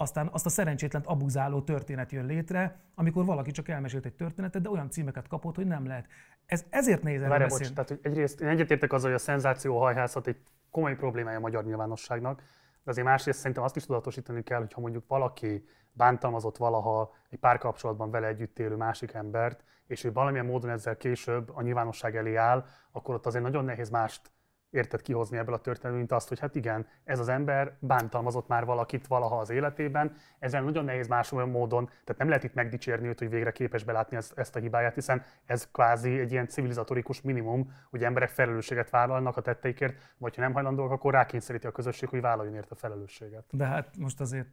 [0.02, 4.70] aztán azt a szerencsétlen abuzáló történet jön létre, amikor valaki csak elmesélt egy történetet, de
[4.70, 6.08] olyan címeket kapott, hogy nem lehet.
[6.46, 7.48] Ez, ezért nehéz erről.
[7.48, 10.38] Bocs, tehát, hogy egyrészt én egyetértek azzal, hogy a szenzációhajhászat egy
[10.72, 12.42] komoly problémája a magyar nyilvánosságnak,
[12.84, 17.40] de azért másrészt szerintem azt is tudatosítani kell, hogy ha mondjuk valaki bántalmazott valaha egy
[17.40, 22.36] párkapcsolatban vele együtt élő másik embert, és ő valamilyen módon ezzel később a nyilvánosság elé
[22.36, 24.32] áll, akkor ott azért nagyon nehéz mást
[24.72, 28.66] érted kihozni ebből a történetből, mint azt, hogy hát igen, ez az ember bántalmazott már
[28.66, 33.20] valakit valaha az életében, ezzel nagyon nehéz más módon, tehát nem lehet itt megdicsérni őt,
[33.20, 37.74] hogy végre képes belátni ezt, ezt a hibáját, hiszen ez kvázi egy ilyen civilizatorikus minimum,
[37.90, 42.22] hogy emberek felelősséget vállalnak a tetteikért, vagy ha nem hajlandóak, akkor rákényszeríti a közösség, hogy
[42.22, 43.46] vállaljon érte a felelősséget.
[43.50, 44.48] De hát most azért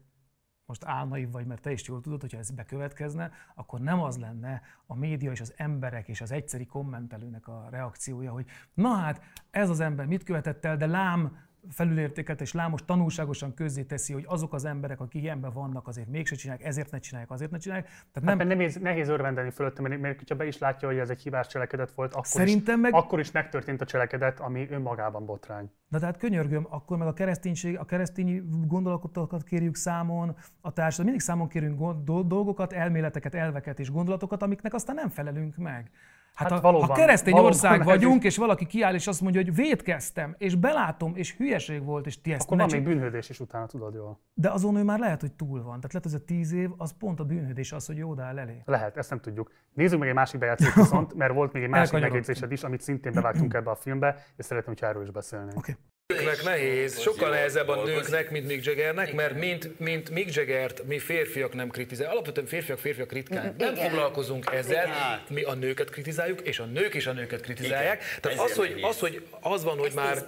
[0.69, 4.63] most álnaiv vagy, mert te is jól tudod, hogyha ez bekövetkezne, akkor nem az lenne
[4.87, 9.71] a média és az emberek és az egyszeri kommentelőnek a reakciója, hogy na hát ez
[9.71, 14.53] az ember mit követett el, de lám felülértékelt és lámos tanulságosan közzé teszi, hogy azok
[14.53, 17.87] az emberek, akik ilyenben vannak, azért mégse csinálják, ezért ne csinálják, azért ne csinálják.
[17.87, 18.39] Tehát nem...
[18.39, 21.47] Hát, nehéz, nehéz örvendeni fölöttem, mert, mert ha be is látja, hogy ez egy hibás
[21.47, 22.95] cselekedet volt, akkor, Szerintem is, meg...
[22.95, 25.71] akkor is megtörtént a cselekedet, ami önmagában botrány.
[25.89, 31.21] Na tehát könyörgöm, akkor meg a kereszténység, a keresztény gondolatokat kérjük számon, a társadalom, mindig
[31.21, 35.91] számon kérünk dolgokat, elméleteket, elveket és gondolatokat, amiknek aztán nem felelünk meg.
[36.39, 39.55] Hát, hát valóban, ha keresztény valóban ország vagyunk, és valaki kiáll, és azt mondja, hogy
[39.55, 43.67] védkeztem, és belátom, és hülyeség volt, és ti ezt Akkor van még bűnhődés is utána,
[43.67, 44.21] tudod jól.
[44.35, 45.81] De azon ő már lehet, hogy túl van.
[45.81, 48.39] Tehát lehet, hogy ez a tíz év, az pont a bűnhődés az, hogy jó áll
[48.39, 48.63] elé.
[48.65, 49.53] Lehet, ezt nem tudjuk.
[49.73, 53.13] Nézzük meg egy másik bejátszót viszont, mert volt még egy másik megjegyzésed is, amit szintén
[53.13, 55.59] bevágtunk ebbe a filmbe, és szeretném, hogy erről is beszélnénk.
[55.59, 55.75] Okay.
[56.15, 60.99] Nőknek nehéz, sokkal nehezebb a nőknek, mint Mick Jaggernek, mert mint, mint Mick Jaggert mi
[60.99, 62.13] férfiak nem kritizáljuk.
[62.13, 63.55] Alapvetően férfiak, férfiak ritkán.
[63.59, 64.89] Nem foglalkozunk ezzel,
[65.29, 68.03] mi a nőket kritizáljuk, és a nők is a nőket kritizálják.
[68.21, 70.27] Tehát az, hogy, az, hogy az van, hogy már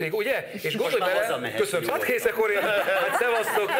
[0.00, 0.50] még, ugye?
[0.62, 3.70] És gondolj bele, köszönöm, hát készek, hát szevasztok.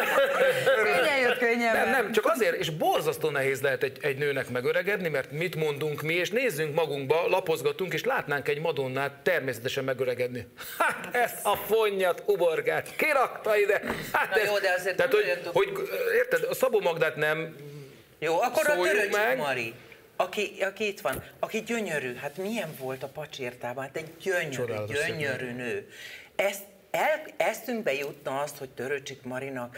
[0.83, 1.75] Könnyen jött, könnyen.
[1.75, 6.01] Nem, nem, csak azért, és borzasztó nehéz lehet egy, egy nőnek megöregedni, mert mit mondunk
[6.01, 10.47] mi, és nézzünk magunkba, lapozgatunk, és látnánk egy Madonnát természetesen megöregedni.
[10.77, 13.81] Hát ezt a fonnyat, uborgát, kirakta ide.
[14.11, 17.55] Hát Na ez, jó, de azért tehát, hogy, hogy, érted, a Szabó Magdát nem
[18.19, 18.75] Jó, akkor a
[19.11, 19.37] meg.
[19.37, 19.73] Mari
[20.21, 23.83] aki, aki itt van, aki gyönyörű, hát milyen volt a pacsértában?
[23.83, 25.89] Hát egy gyönyörű, Csodálatos gyönyörű nő.
[26.35, 29.77] Ezt el, eszünkbe jutna azt, hogy Töröcsik Marinak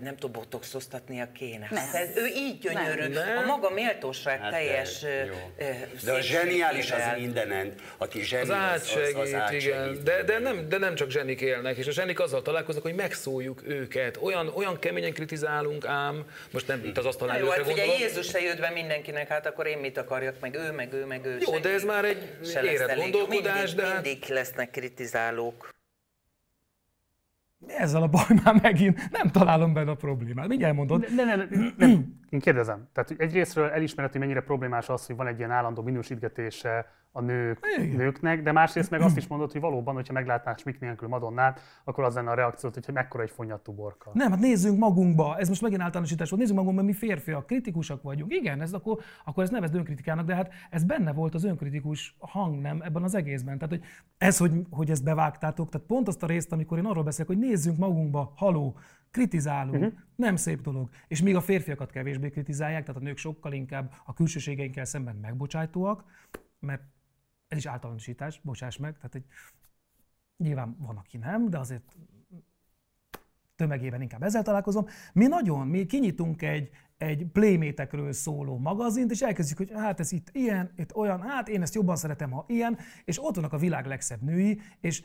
[0.00, 1.66] nem tudom, botoxoztatnia kéne.
[1.70, 1.84] Nem.
[1.84, 3.38] Hát ez, ő így gyönyörű, nem.
[3.38, 5.30] a maga méltóság hát teljes de,
[6.04, 9.98] de a zseniális az mindenen, aki zseni, az átsegít, az, az igen.
[10.04, 13.62] De, de, nem, de nem csak zsenik élnek, és a zsenik azzal találkoznak, hogy megszóljuk
[13.66, 14.18] őket.
[14.20, 18.40] Olyan, olyan keményen kritizálunk ám, most nem itt az asztalán Jó, hát ugye Jézus se
[18.40, 21.38] jött be mindenkinek, hát akkor én mit akarjak, meg ő, meg ő, meg ő.
[21.40, 23.86] Jó, de ez már egy érett gondolkodás, mindig, de...
[23.86, 25.71] Hát- mindig lesznek kritizálók.
[27.66, 30.48] Ezzel a baj már megint nem találom benne a problémát.
[30.48, 31.06] Mindjárt mondod.
[31.14, 31.44] Ne, ne, ne,
[31.76, 31.98] ne, ne.
[32.32, 32.88] Én kérdezem.
[32.92, 37.58] Tehát egyrésztről elismered, hogy mennyire problémás az, hogy van egy ilyen állandó minősítgetése a nők,
[37.96, 42.04] nőknek, de másrészt meg azt is mondod, hogy valóban, hogyha meglátnál Schmick nélkül Madonnát, akkor
[42.04, 44.10] az lenne a reakció, hogy mekkora egy fonyattú borka.
[44.14, 48.32] Nem, hát nézzünk magunkba, ez most megint általánosítás volt, nézzünk magunkba, mi férfiak, kritikusak vagyunk.
[48.32, 52.60] Igen, ez akkor, akkor ez nevezd önkritikának, de hát ez benne volt az önkritikus hang,
[52.60, 53.58] nem ebben az egészben.
[53.58, 53.84] Tehát, hogy
[54.18, 57.38] ez, hogy, hogy ezt bevágtátok, tehát pont azt a részt, amikor én arról beszélek, hogy
[57.38, 58.76] nézzünk magunkba, haló,
[59.12, 59.98] kritizálunk, uh-huh.
[60.16, 60.88] nem szép dolog.
[61.08, 66.04] És még a férfiakat kevésbé kritizálják, tehát a nők sokkal inkább a külsőségeinkkel szemben megbocsájtóak,
[66.58, 66.82] mert
[67.48, 69.24] ez is általánosítás, bocsáss meg, tehát egy,
[70.36, 71.96] nyilván van, aki nem, de azért
[73.56, 74.86] tömegében inkább ezzel találkozom.
[75.12, 80.28] Mi nagyon, mi kinyitunk egy, egy playmétekről szóló magazint, és elkezdjük, hogy hát ez itt
[80.32, 83.86] ilyen, itt olyan, hát én ezt jobban szeretem, ha ilyen, és ott vannak a világ
[83.86, 85.02] legszebb női, és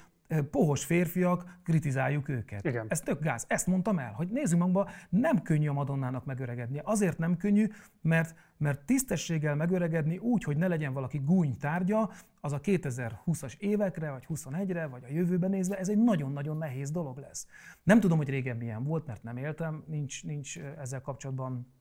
[0.52, 2.66] pohos férfiak, kritizáljuk őket.
[2.66, 2.86] Igen.
[2.90, 3.46] Ez tök gáz.
[3.48, 6.82] Ezt mondtam el, hogy nézzük magba, nem könnyű a Madonnának megöregedni.
[6.84, 7.68] Azért nem könnyű,
[8.02, 12.12] mert, mert tisztességgel megöregedni úgy, hogy ne legyen valaki gúny tárgya,
[12.42, 17.18] az a 2020-as évekre, vagy 21-re, vagy a jövőben nézve, ez egy nagyon-nagyon nehéz dolog
[17.18, 17.48] lesz.
[17.84, 21.74] Nem tudom, hogy régen milyen volt, mert nem éltem, nincs, nincs ezzel kapcsolatban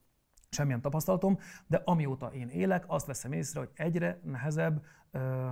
[0.50, 5.50] semmilyen tapasztalatom, de amióta én élek, azt veszem észre, hogy egyre nehezebb ö,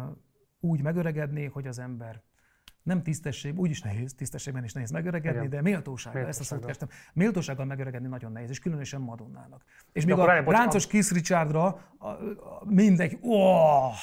[0.61, 2.23] úgy megöregedni, hogy az ember
[2.85, 5.51] nem tisztesség, úgyis nehéz, tisztességben is nehéz megöregedni, Igen.
[5.51, 9.65] de méltósággal, ezt a szót kerestem, méltósággal megöregedni nagyon nehéz, és különösen Madonnának.
[9.93, 11.81] És még a ráncos Keith Richardra
[12.65, 13.95] mindenki, oh,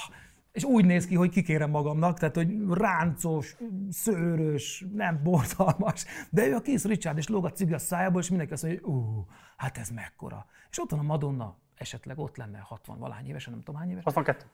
[0.51, 3.55] és úgy néz ki, hogy kikérem magamnak, tehát hogy ráncos,
[3.89, 8.29] szőrös, nem borzalmas, de ő a kész Richard, és lóg a cigi a szájából, és
[8.29, 9.25] mindenki azt mondja, hogy ú,
[9.57, 10.45] hát ez mekkora.
[10.69, 14.03] És ott van a Madonna, esetleg ott lenne 60 valány évesen, nem tudom hány éves.
[14.03, 14.45] 62.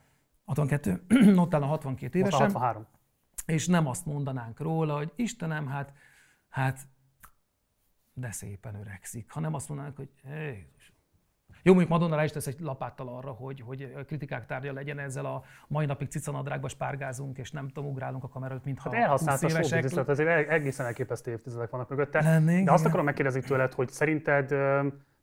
[0.46, 1.02] 62,
[1.36, 2.40] ott áll a 62 évesen.
[2.40, 2.88] 63.
[3.47, 5.93] És nem azt mondanánk róla, hogy Istenem, hát,
[6.49, 6.79] hát
[8.13, 10.93] de szépen öregszik, hanem azt mondanánk, hogy Jézus,
[11.63, 15.25] jó, mondjuk Madonna rá is tesz egy lapáttal arra, hogy, hogy kritikák tárgya legyen ezzel
[15.25, 19.43] a mai napig cicanadrágba spárgázunk, és nem tudom, ugrálunk a kamera előtt, mintha hát elhasznált
[19.43, 22.21] a showbizniszet, azért egészen elképesztő évtizedek vannak mögötte.
[22.21, 24.51] Lennénk, De azt akarom megkérdezni tőled, hogy szerinted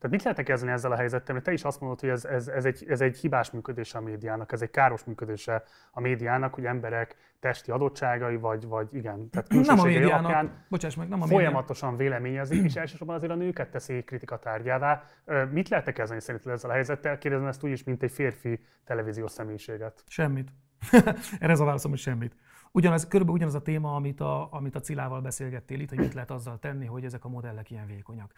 [0.05, 1.35] tehát mit lehetne kezdeni ezzel a helyzettel?
[1.35, 4.01] Mert te is azt mondod, hogy ez, ez, ez, egy, ez egy hibás működése a
[4.01, 5.63] médiának, ez egy káros működése
[5.93, 10.95] a médiának, hogy emberek testi adottságai, vagy, vagy igen, tehát nem a médiának, alapján bocsáss
[10.95, 15.03] meg, nem a folyamatosan véleményezik, és elsősorban azért a nőket teszi kritika tárgyává.
[15.51, 17.19] Mit lehetne kezdeni szerinted ezzel a helyzettel?
[17.19, 20.05] Kérdezem ezt úgy is, mint egy férfi televíziós személyiséget.
[20.07, 20.49] Semmit.
[21.41, 22.37] Erre ez a válaszom, hogy semmit.
[22.73, 26.31] Ugyanaz, körülbelül ugyanaz a téma, amit a, amit a Cilával beszélgettél itt, hogy mit lehet
[26.31, 28.33] azzal tenni, hogy ezek a modellek ilyen vékonyak.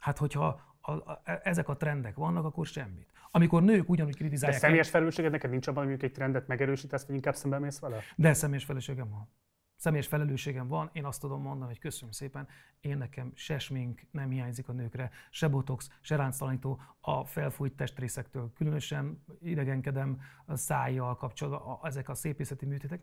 [0.00, 3.12] Hát, hogyha a, a, ezek a trendek vannak, akkor semmit.
[3.30, 4.60] Amikor nők ugyanúgy kritizálják...
[4.60, 8.00] De személyes felelősséged neked nincs abban, hogy egy trendet megerősítesz, vagy inkább szembe mész vele?
[8.16, 9.28] De személyes felelősségem van.
[9.76, 12.48] Személyes felelősségem van, én azt tudom mondani, hogy köszönöm szépen,
[12.80, 18.52] én nekem se smink nem hiányzik a nőkre, se botox, se ránctalanító, a felfújt testrészektől
[18.54, 23.00] különösen idegenkedem a szájjal kapcsolatban, ezek a szépészeti műtétek.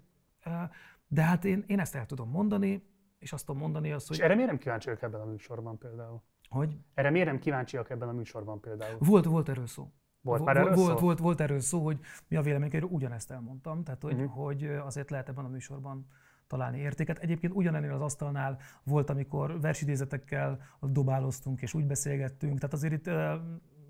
[1.08, 2.84] De hát én, én ezt el tudom mondani,
[3.20, 4.18] és azt tudom mondani azt, hogy...
[4.18, 6.22] És erre miért nem kíváncsi ebben a műsorban például?
[6.50, 6.78] Hogy?
[6.94, 8.98] Erre miért nem kíváncsiak ebben a műsorban például?
[9.00, 9.92] Volt, volt erről szó.
[10.22, 11.04] Volt már erről volt, szó?
[11.06, 14.46] Volt, volt erről szó, hogy mi a véleményünk, ugyanezt elmondtam, tehát hogy, uh-huh.
[14.46, 16.08] hogy azért lehet ebben a műsorban
[16.48, 17.18] találni értéket.
[17.18, 23.10] Egyébként ugyanennél az asztalnál volt, amikor versidézetekkel dobáloztunk és úgy beszélgettünk, tehát azért itt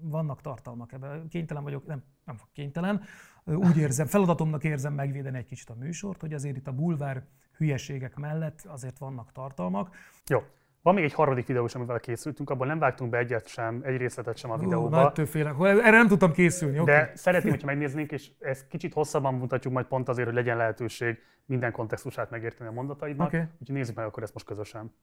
[0.01, 1.27] vannak tartalmak ebben.
[1.27, 3.01] Kénytelen vagyok, nem, nem kénytelen,
[3.43, 7.25] úgy érzem, feladatomnak érzem megvédeni egy kicsit a műsort, hogy azért itt a bulvár
[7.57, 9.95] hülyeségek mellett azért vannak tartalmak.
[10.25, 10.39] Jó,
[10.81, 13.97] van még egy harmadik videó is, amivel készültünk, abban nem vágtunk be egyet sem, egy
[13.97, 15.13] részletet sem a videóba.
[15.15, 15.53] Nagy félek.
[15.59, 16.75] Erre nem tudtam készülni.
[16.75, 17.05] De okay.
[17.13, 21.71] szeretném, hogyha megnéznénk, és ezt kicsit hosszabban mutatjuk majd pont azért, hogy legyen lehetőség minden
[21.71, 23.27] kontextusát megérteni a mondataidnak.
[23.27, 23.39] Okay.
[23.59, 24.93] Úgyhogy nézzük meg akkor ezt most közösen.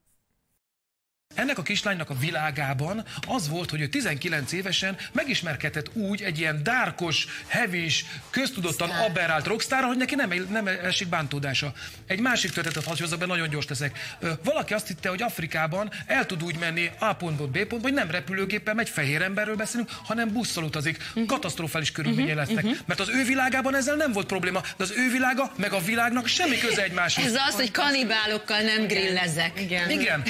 [1.34, 6.62] Ennek a kislánynak a világában az volt, hogy ő 19 évesen megismerkedett úgy egy ilyen
[6.62, 11.72] dárkos, hevis, köztudottan aberrált rockstar, hogy neki nem, nem esik bántódása.
[12.06, 14.16] Egy másik történetet hadd be, nagyon gyors leszek.
[14.44, 18.10] Valaki azt hitte, hogy Afrikában el tud úgy menni A pontból B pontba, hogy nem
[18.10, 20.96] repülőgéppel megy, fehér emberről beszélünk, hanem busszal utazik.
[21.08, 21.26] Uh-huh.
[21.26, 22.46] Katasztrofális körülményei uh-huh.
[22.46, 22.64] lesznek.
[22.64, 22.80] Uh-huh.
[22.86, 26.26] Mert az ő világában ezzel nem volt probléma, de az ő világa, meg a világnak
[26.26, 27.24] semmi köze egymáshoz.
[27.24, 29.60] Ez az, hogy kanibálokkal nem grillezek.
[29.60, 29.90] Igen.
[29.90, 30.22] Igen.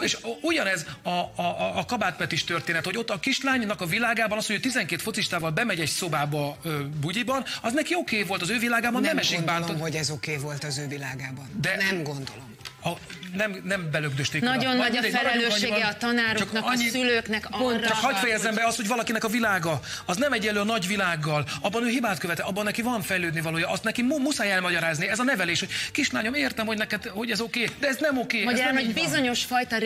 [0.00, 0.16] És
[0.48, 5.02] ugyanez a, a, a kabátpetis történet, hogy ott a kislánynak a világában az, hogy 12
[5.02, 9.10] focistával bemegy egy szobába ö, bugyiban, az neki oké okay volt, az ő világában nem,
[9.10, 9.80] nem esik bántani.
[9.80, 11.50] hogy ez oké okay volt az ő világában.
[11.60, 12.56] De nem gondolom.
[12.84, 12.88] A,
[13.34, 14.82] nem, nem belögdösték Nagyon oda.
[14.82, 17.80] nagy a felelőssége a tanároknak, annyi, a szülőknek arra.
[17.80, 21.44] Csak hagyd fejezzem be azt, hogy valakinek a világa, az nem egyenlő a nagy világgal,
[21.60, 25.08] abban ő hibát követe, abban neki van fejlődni valója, azt neki muszáj elmagyarázni.
[25.08, 28.18] Ez a nevelés, hogy kislányom, értem, hogy neked, hogy ez oké, okay, de ez nem
[28.18, 28.42] oké.
[28.42, 29.76] Okay, Magyarán, hogy bizonyos fajta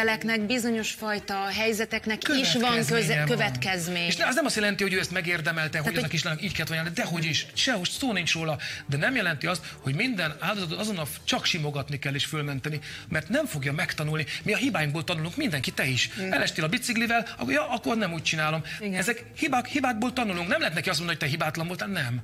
[0.00, 4.06] részvételeknek, bizonyos fajta helyzeteknek is van köze, következmény.
[4.06, 6.52] És az nem azt jelenti, hogy ő ezt megérdemelte, Tehát, hogy ez a kislánynak így
[6.52, 8.58] kellett volna, de hogy is, sehol szó nincs róla.
[8.86, 13.46] De nem jelenti azt, hogy minden áldozatot azonnal csak simogatni kell és fölmenteni, mert nem
[13.46, 14.26] fogja megtanulni.
[14.42, 16.10] Mi a hibáinkból tanulunk, mindenki, te is.
[16.20, 16.32] Mm.
[16.32, 18.62] Elestél a biciklivel, akkor, ja, akkor nem úgy csinálom.
[18.80, 18.98] Igen.
[18.98, 20.48] Ezek hibák, hibákból tanulunk.
[20.48, 22.20] Nem lehet neki azt mondani, hogy te hibátlan voltál, nem.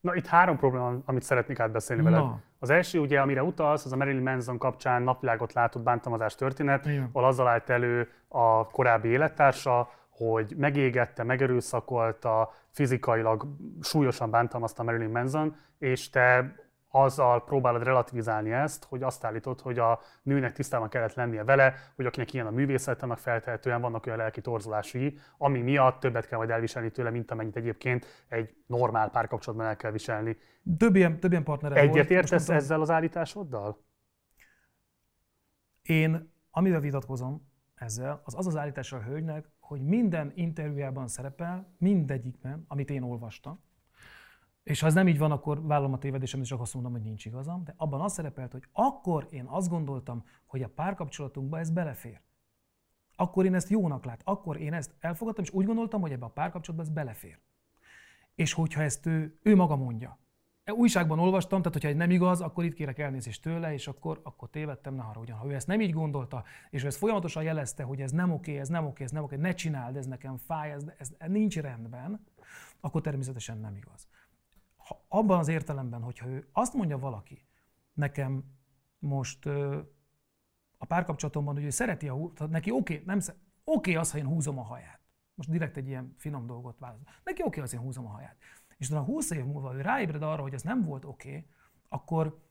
[0.00, 2.18] Na itt három probléma, amit szeretnék átbeszélni veled.
[2.18, 2.34] No.
[2.62, 7.08] Az első, ugye, amire utalsz, az a Marilyn Manson kapcsán napvilágot látott bántalmazás történet, Igen.
[7.12, 13.46] ahol azzal állt elő a korábbi élettársa, hogy megégette, megerőszakolta, fizikailag
[13.80, 16.54] súlyosan bántalmazta Marilyn Manson, és te
[16.94, 22.06] azzal próbálod relativizálni ezt, hogy azt állítod, hogy a nőnek tisztában kellett lennie vele, hogy
[22.06, 26.50] akinek ilyen a művészet, annak feltehetően vannak olyan lelki torzulásai, ami miatt többet kell majd
[26.50, 30.36] elviselni tőle, mint amennyit egyébként egy normál párkapcsolatban el kell viselni.
[30.76, 33.84] Több ilyen, több ilyen partnerem Egyet értesz ezzel az állításoddal?
[35.82, 42.64] Én, amivel vitatkozom ezzel, az az az állítás a hölgynek, hogy minden interjújában szerepel, mindegyikben,
[42.68, 43.60] amit én olvastam,
[44.62, 47.02] és ha ez nem így van, akkor vállalom a tévedésem, és csak azt mondom, hogy
[47.02, 51.70] nincs igazam, de abban az szerepelt, hogy akkor én azt gondoltam, hogy a párkapcsolatunkba ez
[51.70, 52.20] belefér.
[53.16, 56.28] Akkor én ezt jónak lát, akkor én ezt elfogadtam, és úgy gondoltam, hogy ebbe a
[56.28, 57.38] párkapcsolatba ez belefér.
[58.34, 60.18] És hogyha ezt ő, ő maga mondja.
[60.64, 64.20] E, újságban olvastam, tehát hogyha ez nem igaz, akkor itt kérek elnézést tőle, és akkor,
[64.22, 65.38] akkor tévedtem, ne haragudjon.
[65.38, 68.58] Ha ő ezt nem így gondolta, és ő ezt folyamatosan jelezte, hogy ez nem oké,
[68.58, 72.26] ez nem oké, ez nem oké, ne csináld, ez nekem fáj, ez, ez nincs rendben,
[72.80, 74.08] akkor természetesen nem igaz
[74.92, 77.46] ha abban az értelemben, hogyha ő azt mondja valaki,
[77.92, 78.44] nekem
[78.98, 79.46] most
[80.76, 84.18] a párkapcsolatomban, hogy ő szereti a húst, neki oké, okay, nem oké okay az, ha
[84.18, 85.00] én húzom a haját.
[85.34, 87.04] Most direkt egy ilyen finom dolgot válaszol.
[87.24, 88.36] Neki oké okay, az, én húzom a haját.
[88.76, 91.46] És utána 20 év múlva ő ráébred arra, hogy ez nem volt oké, okay,
[91.88, 92.42] akkor,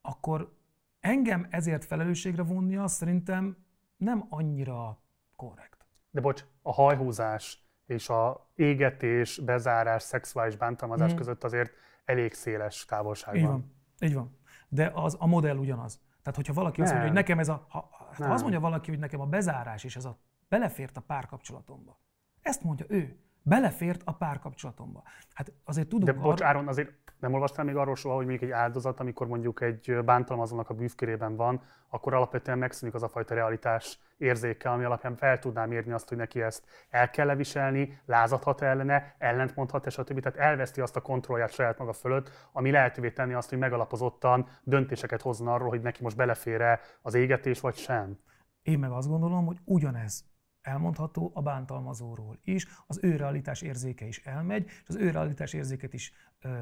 [0.00, 0.58] akkor
[1.00, 2.44] engem ezért felelősségre
[2.78, 3.56] azt szerintem
[3.96, 5.02] nem annyira
[5.36, 5.86] korrekt.
[6.10, 11.16] De bocs, a hajhúzás és a égetés, bezárás, szexuális bántalmazás mm.
[11.16, 11.72] között azért
[12.04, 13.50] elég széles távolság így van.
[13.50, 13.74] van.
[14.00, 14.38] Így van.
[14.68, 16.00] De az, a modell ugyanaz.
[16.22, 16.82] Tehát, hogyha valaki nem.
[16.82, 17.66] azt mondja, hogy nekem ez a...
[17.68, 21.00] Ha, hát ha azt mondja valaki, hogy nekem a bezárás és ez a belefért a
[21.00, 22.00] párkapcsolatomba,
[22.42, 25.02] ezt mondja ő belefért a párkapcsolatomba.
[25.34, 26.12] Hát azért tudunk...
[26.12, 29.60] De bocs, Áron, azért nem olvastál még arról soha, hogy még egy áldozat, amikor mondjuk
[29.60, 35.16] egy bántalmazónak a bűvkérében van, akkor alapvetően megszűnik az a fajta realitás érzéke, ami alapján
[35.16, 40.20] fel tudná mérni azt, hogy neki ezt el kell leviselni, lázadhat ellene, ellentmondhat, stb.
[40.20, 45.22] Tehát elveszti azt a kontrollját saját maga fölött, ami lehetővé tenni azt, hogy megalapozottan döntéseket
[45.22, 48.18] hozzon arról, hogy neki most belefér-e az égetés, vagy sem.
[48.62, 50.31] Én meg azt gondolom, hogy ugyanez
[50.62, 55.92] elmondható a bántalmazóról is, az ő realitás érzéke is elmegy, és az ő realitás érzéket
[55.92, 56.60] is ö,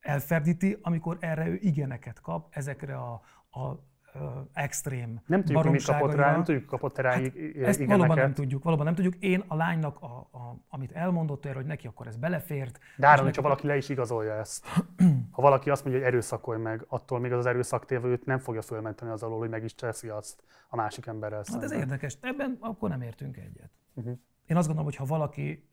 [0.00, 3.12] elferdíti, amikor erre ő igeneket kap, ezekre a,
[3.50, 3.92] a
[4.52, 8.62] extrém Nem tudjuk, mit kapott rá, nem tudjuk, kapott rá hát Ezt valóban nem tudjuk,
[8.62, 9.14] valóban nem tudjuk.
[9.14, 12.78] Én a lánynak, a, a, amit elmondott erről, hogy neki akkor ez belefért.
[12.96, 14.66] De áron, hogyha valaki le is igazolja ezt,
[15.36, 19.10] ha valaki azt mondja, hogy erőszakolj meg, attól még az az erőszaktévőt nem fogja fölmenteni
[19.10, 21.70] az alól, hogy meg is teszi azt a másik emberrel Hát szemben.
[21.70, 22.18] ez érdekes.
[22.20, 23.70] Ebben akkor nem értünk egyet.
[23.94, 24.18] Uh-huh.
[24.46, 25.68] Én azt gondolom, hogy ha valaki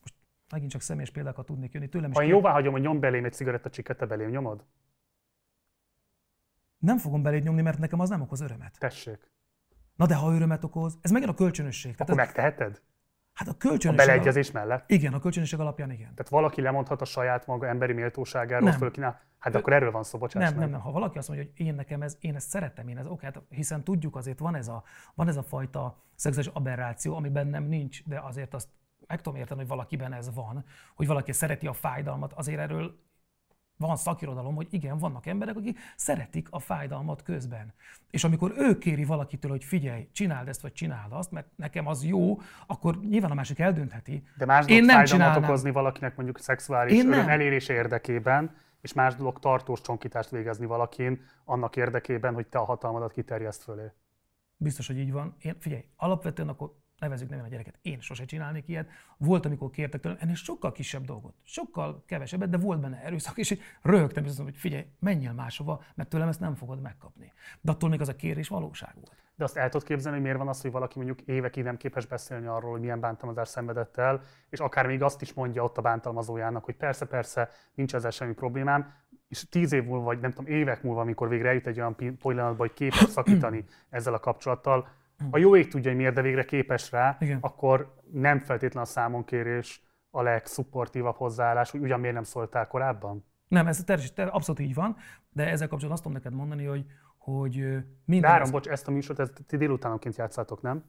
[0.00, 0.14] most
[0.50, 2.16] megint csak személyes példákat tudnék jönni tőlem is.
[2.16, 4.64] Ha én jóvá hagyom, hogy nyom belém egy cigarettacsikket, te belém nyomod?
[6.84, 8.78] Nem fogom beléd nyomni, mert nekem az nem okoz örömet.
[8.78, 9.30] Tessék.
[9.96, 11.92] Na de ha örömet okoz, ez megint a kölcsönösség.
[11.92, 12.26] Akkor Tehát ez...
[12.26, 12.82] megteheted?
[13.34, 14.02] Hát a kölcsönösség...
[14.02, 14.90] A beleegyezés mellett?
[14.90, 16.14] Igen, a kölcsönösség alapján igen.
[16.14, 18.78] Tehát valaki lemondhat a saját maga emberi méltóságáról, nem.
[18.78, 19.20] fölkínál.
[19.38, 20.80] Hát de akkor erről van szó, bocsáss Nem, nem, nem.
[20.80, 23.42] Ha valaki azt mondja, hogy én nekem ez, én ezt szeretem, én ez oké, hát
[23.48, 24.82] hiszen tudjuk azért van ez a,
[25.14, 28.68] van ez a fajta szexuális aberráció, ami bennem nincs, de azért azt
[29.06, 32.98] meg tudom érteni, hogy valakiben ez van, hogy valaki szereti a fájdalmat, azért erről
[33.76, 37.72] van szakirodalom, hogy igen, vannak emberek, akik szeretik a fájdalmat közben.
[38.10, 42.04] És amikor ő kéri valakitől, hogy figyelj, csináld ezt, vagy csináld azt, mert nekem az
[42.04, 44.22] jó, akkor nyilván a másik eldöntheti.
[44.36, 48.92] De más dolog Én nem fájdalmat okozni valakinek mondjuk szexuális Én öröm elérése érdekében, és
[48.92, 53.92] más dolog tartós csonkítást végezni valakin annak érdekében, hogy te a hatalmadat kiterjeszt fölé.
[54.56, 55.34] Biztos, hogy így van.
[55.42, 57.78] Én, figyelj, alapvetően akkor nevezük nevén a gyereket.
[57.82, 58.88] Én sose csinálnék ilyet.
[59.16, 63.58] Volt, amikor kértek tőlem ennél sokkal kisebb dolgot, sokkal kevesebbet, de volt benne erőszak, és
[63.82, 67.32] röhögtem, és azt mondom, hogy figyelj, menjél máshova, mert tőlem ezt nem fogod megkapni.
[67.60, 69.22] De attól még az a kérés valóság volt.
[69.36, 72.06] De azt el tudod képzelni, hogy miért van az, hogy valaki mondjuk évekig nem képes
[72.06, 75.82] beszélni arról, hogy milyen bántalmazást szenvedett el, és akár még azt is mondja ott a
[75.82, 78.94] bántalmazójának, hogy persze, persze, nincs ezzel semmi problémám,
[79.28, 82.56] és tíz év múlva, vagy nem tudom, évek múlva, amikor végre eljut egy olyan pillanatba,
[82.56, 84.88] hogy képes szakítani ezzel a kapcsolattal,
[85.30, 87.38] a jó ég tudja, hogy miért, de végre képes rá, Igen.
[87.40, 93.24] akkor nem feltétlen a számonkérés a legszupportívabb hozzáállás, hogy ugyan miért nem szóltál korábban?
[93.48, 94.96] Nem, ez természetesen abszolút így van,
[95.32, 96.84] de ezzel kapcsolatban azt tudom neked mondani, hogy,
[97.16, 97.54] hogy
[98.04, 98.30] minden...
[98.30, 100.84] De Áram, bocs, ezt a műsort ezt ti délutánonként játszátok, nem?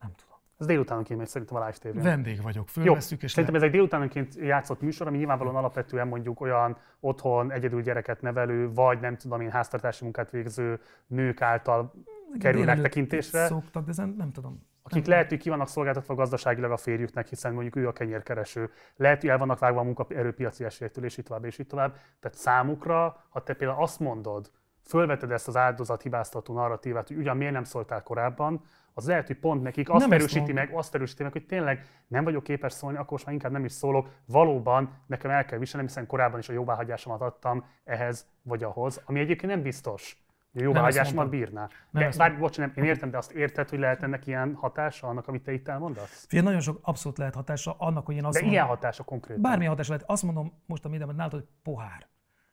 [0.00, 0.36] Nem tudom.
[0.58, 2.02] Ez délutánonként megy szerintem a live tévén.
[2.02, 3.60] Vendég vagyok, fölveszük és Szerintem le...
[3.60, 9.00] ez egy délutánonként játszott műsor, ami nyilvánvalóan alapvetően mondjuk olyan otthon egyedül gyereket nevelő, vagy
[9.00, 11.94] nem tudom én háztartási munkát végző nők által
[12.38, 13.46] kerül megtekintésre.
[13.46, 14.66] Szoktak, de ezen nem tudom.
[14.82, 18.70] Akik nem lehet, hogy ki vannak szolgáltatva gazdaságilag a férjüknek, hiszen mondjuk ő a kenyérkereső.
[18.96, 21.96] Lehet, hogy el vannak vágva a munkaerőpiaci esélyektől, és így tovább, és így tovább.
[22.20, 24.50] Tehát számukra, ha te például azt mondod,
[24.82, 28.64] fölveted ezt az áldozat hibáztató narratívát, hogy ugyan miért nem szóltál korábban,
[28.94, 32.24] az lehet, hogy pont nekik azt nem erősíti meg, azt erősíti meg, hogy tényleg nem
[32.24, 34.08] vagyok képes szólni, akkor most már inkább nem is szólok.
[34.26, 39.20] Valóban nekem el kell viselni, hiszen korábban is a jóváhagyásomat adtam ehhez vagy ahhoz, ami
[39.20, 40.27] egyébként nem biztos
[40.64, 41.68] hogy jóváhagyásomat bírná.
[41.90, 45.28] De, bár, bocs, nem, én értem, de azt érted, hogy lehet ennek ilyen hatása annak,
[45.28, 46.26] amit te itt elmondasz?
[46.28, 49.42] Figyelj, nagyon sok abszolút lehet hatása annak, hogy én azt De mondom, ilyen hatása konkrétan.
[49.42, 50.10] Bármilyen hatása lehet.
[50.10, 52.06] Azt mondom most a mindenben nálad, hogy pohár.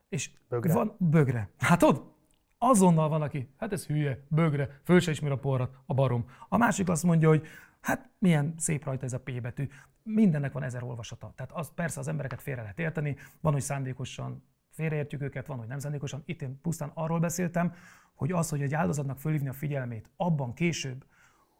[0.09, 0.73] És bögre.
[0.73, 1.49] van bögre.
[1.57, 2.13] Hát ott
[2.57, 6.25] azonnal van, aki, hát ez hülye, bögre, föl se ismer a porrat, a barom.
[6.49, 7.47] A másik azt mondja, hogy
[7.81, 9.67] hát milyen szép rajta ez a P betű.
[10.03, 11.31] Mindennek van ezer olvasata.
[11.35, 14.43] Tehát az, persze az embereket félre lehet érteni, van, hogy szándékosan
[14.75, 16.21] félreértjük őket, van, hogy nem szándékosan.
[16.25, 17.73] Itt én pusztán arról beszéltem,
[18.13, 21.05] hogy az, hogy egy áldozatnak fölhívni a figyelmét abban később,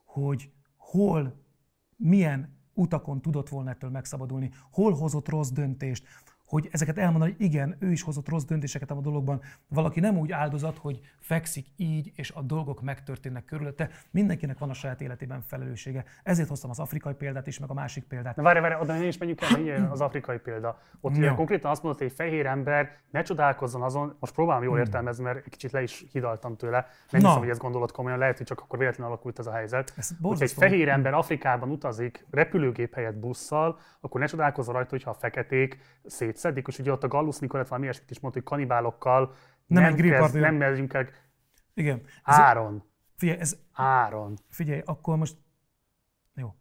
[0.05, 1.43] hogy hol,
[1.95, 6.07] milyen utakon tudott volna ettől megszabadulni, hol hozott rossz döntést,
[6.45, 9.41] hogy ezeket elmondani, hogy igen, ő is hozott rossz döntéseket a dologban.
[9.67, 13.89] Valaki nem úgy áldozat, hogy fekszik így, és a dolgok megtörténnek körülötte.
[14.11, 16.03] Mindenkinek van a saját életében felelőssége.
[16.23, 18.35] Ezért hoztam az afrikai példát is, meg a másik példát.
[18.35, 20.79] Na várj, várj, oda is menjünk el, az afrikai példa.
[21.01, 24.73] Ott ugye konkrétan azt mondott, hogy egy fehér ember ne csodálkozzon azon, most próbálom jól
[24.73, 24.83] hmm.
[24.83, 26.87] értelmezni, mert egy kicsit le is hidaltam tőle.
[27.09, 29.93] Nem hiszem, hogy ez gondolod komolyan, lehet, hogy csak akkor véletlenül alakult ez a helyzet.
[30.21, 35.13] Hogy egy fehér ember Afrikában utazik repülőgép helyett busszal, akkor ne csodálkozzon rajta, hogyha a
[35.13, 35.79] feketék
[36.45, 39.35] szétszedik, és ugye ott a Gallus Nikolett valami ilyesmit is mondta, hogy kanibálokkal
[39.65, 41.07] nem, nem, kezd, nem megyünk el.
[41.73, 42.01] Igen.
[42.23, 42.83] Áron.
[43.15, 43.57] Figyelj, ez...
[43.73, 44.37] Áron.
[44.49, 45.37] Figyelj, akkor most...
[46.35, 46.55] Jó.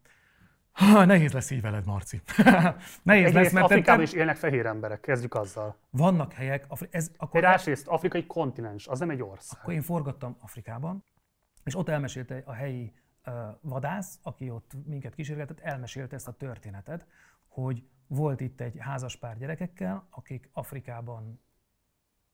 [0.73, 2.21] Ha, nehéz lesz így veled, Marci.
[3.03, 4.11] nehéz Egyrészt lesz, mert Afrikában te...
[4.11, 5.77] is élnek fehér emberek, kezdjük azzal.
[5.91, 6.89] Vannak helyek, Afri...
[6.91, 7.43] ez akkor...
[7.43, 9.61] Másrészt afrikai kontinens, az nem egy ország.
[9.61, 11.05] Akkor én forgattam Afrikában,
[11.65, 12.93] és ott elmesélte a helyi
[13.27, 17.07] uh, vadász, aki ott minket kísérgetett, elmesélte ezt a történetet,
[17.49, 21.41] hogy volt itt egy házaspár gyerekekkel, akik Afrikában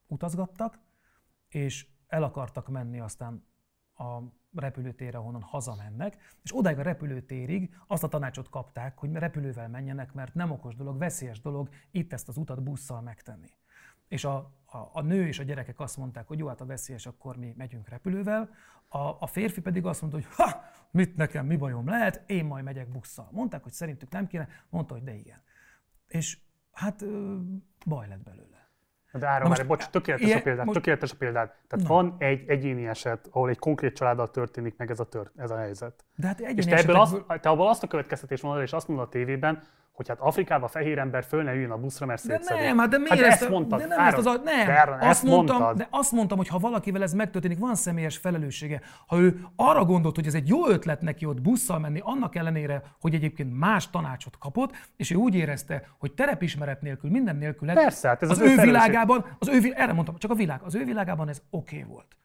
[0.06, 0.78] utazgattak,
[1.48, 3.44] és el akartak menni aztán
[3.94, 4.20] a
[4.54, 10.34] repülőtérre, ahonnan hazamennek, és odáig a repülőtérig azt a tanácsot kapták, hogy repülővel menjenek, mert
[10.34, 13.50] nem okos dolog, veszélyes dolog itt ezt az utat busszal megtenni.
[14.08, 17.06] És a, a, a nő és a gyerekek azt mondták, hogy jó, hát a veszélyes,
[17.06, 18.50] akkor mi megyünk repülővel.
[18.88, 22.64] A, a férfi pedig azt mondta, hogy ha, mit nekem, mi bajom lehet, én majd
[22.64, 23.28] megyek busszal.
[23.32, 25.42] Mondták, hogy szerintük nem kéne, mondta, hogy de igen.
[26.10, 26.38] És
[26.72, 27.04] hát
[27.86, 28.68] baj lett belőle.
[29.12, 31.52] De Áron, most, bocs, tökéletes ilyen, a példád, most, tökéletes a példád.
[31.68, 31.94] Tehát na.
[31.94, 35.56] van egy egyéni eset, ahol egy konkrét családdal történik meg ez a, tört, ez a
[35.56, 36.04] helyzet.
[36.20, 39.06] De hát és te, ebből azt, te abból azt a következtetést mondod, és azt mondod
[39.06, 39.62] a tévében,
[40.00, 42.98] hogy hát Afrikában fehér ember föl ne üljön a buszra, mert De nem, hát de
[42.98, 43.78] miért hát ezt, ezt mondtad?
[43.78, 44.66] De nem, Áron, ezt az, nem.
[44.66, 45.76] De azt ezt mondtam, mondtad.
[45.76, 48.80] de azt mondtam, hogy ha valakivel ez megtörténik, van személyes felelőssége.
[49.06, 52.82] Ha ő arra gondolt, hogy ez egy jó ötlet neki ott busszal menni, annak ellenére,
[53.00, 58.08] hogy egyébként más tanácsot kapott, és ő úgy érezte, hogy terepismeret nélkül, minden nélkül Persze,
[58.08, 60.74] hát ez az, az ő, ő világában, az ő, erre mondtam, csak a világ, az
[60.74, 62.19] ő világában ez oké okay volt.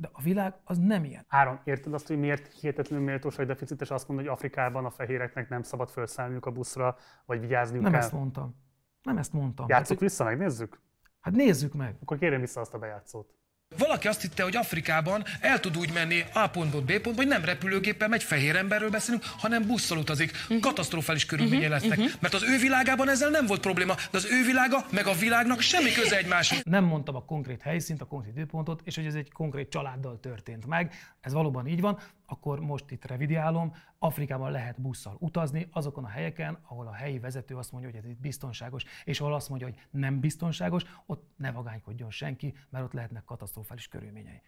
[0.00, 1.24] De a világ az nem ilyen.
[1.28, 5.62] Áron, érted azt, hogy miért hihetetlenül méltóság deficites azt mondani, hogy Afrikában a fehéreknek nem
[5.62, 6.96] szabad felszállniuk a buszra,
[7.26, 8.00] vagy vigyázniuk Nem kell?
[8.00, 8.56] ezt mondtam.
[9.02, 9.66] Nem ezt mondtam.
[9.68, 10.80] Játsszuk hát, vissza, megnézzük?
[11.20, 11.96] Hát nézzük meg.
[12.00, 13.37] Akkor kérjem vissza azt a bejátszót.
[13.76, 17.44] Valaki azt hitte, hogy Afrikában el tud úgy menni A pontból B pontba, hogy nem
[17.44, 20.30] repülőgéppel megy, fehér emberről beszélünk, hanem busszal utazik.
[20.42, 20.60] Uh-huh.
[20.60, 21.80] Katasztrofális körülményei uh-huh.
[21.80, 21.98] lesznek.
[21.98, 22.14] Uh-huh.
[22.20, 25.60] Mert az ő világában ezzel nem volt probléma, de az ő világa meg a világnak
[25.60, 26.60] semmi köze egymáshoz.
[26.64, 30.66] Nem mondtam a konkrét helyszínt, a konkrét időpontot, és hogy ez egy konkrét családdal történt
[30.66, 30.94] meg.
[31.20, 31.98] Ez valóban így van
[32.30, 37.56] akkor most itt revidiálom, Afrikában lehet busszal utazni, azokon a helyeken, ahol a helyi vezető
[37.56, 41.52] azt mondja, hogy ez itt biztonságos, és ahol azt mondja, hogy nem biztonságos, ott ne
[41.52, 44.42] vagánykodjon senki, mert ott lehetnek katasztrofális körülményei.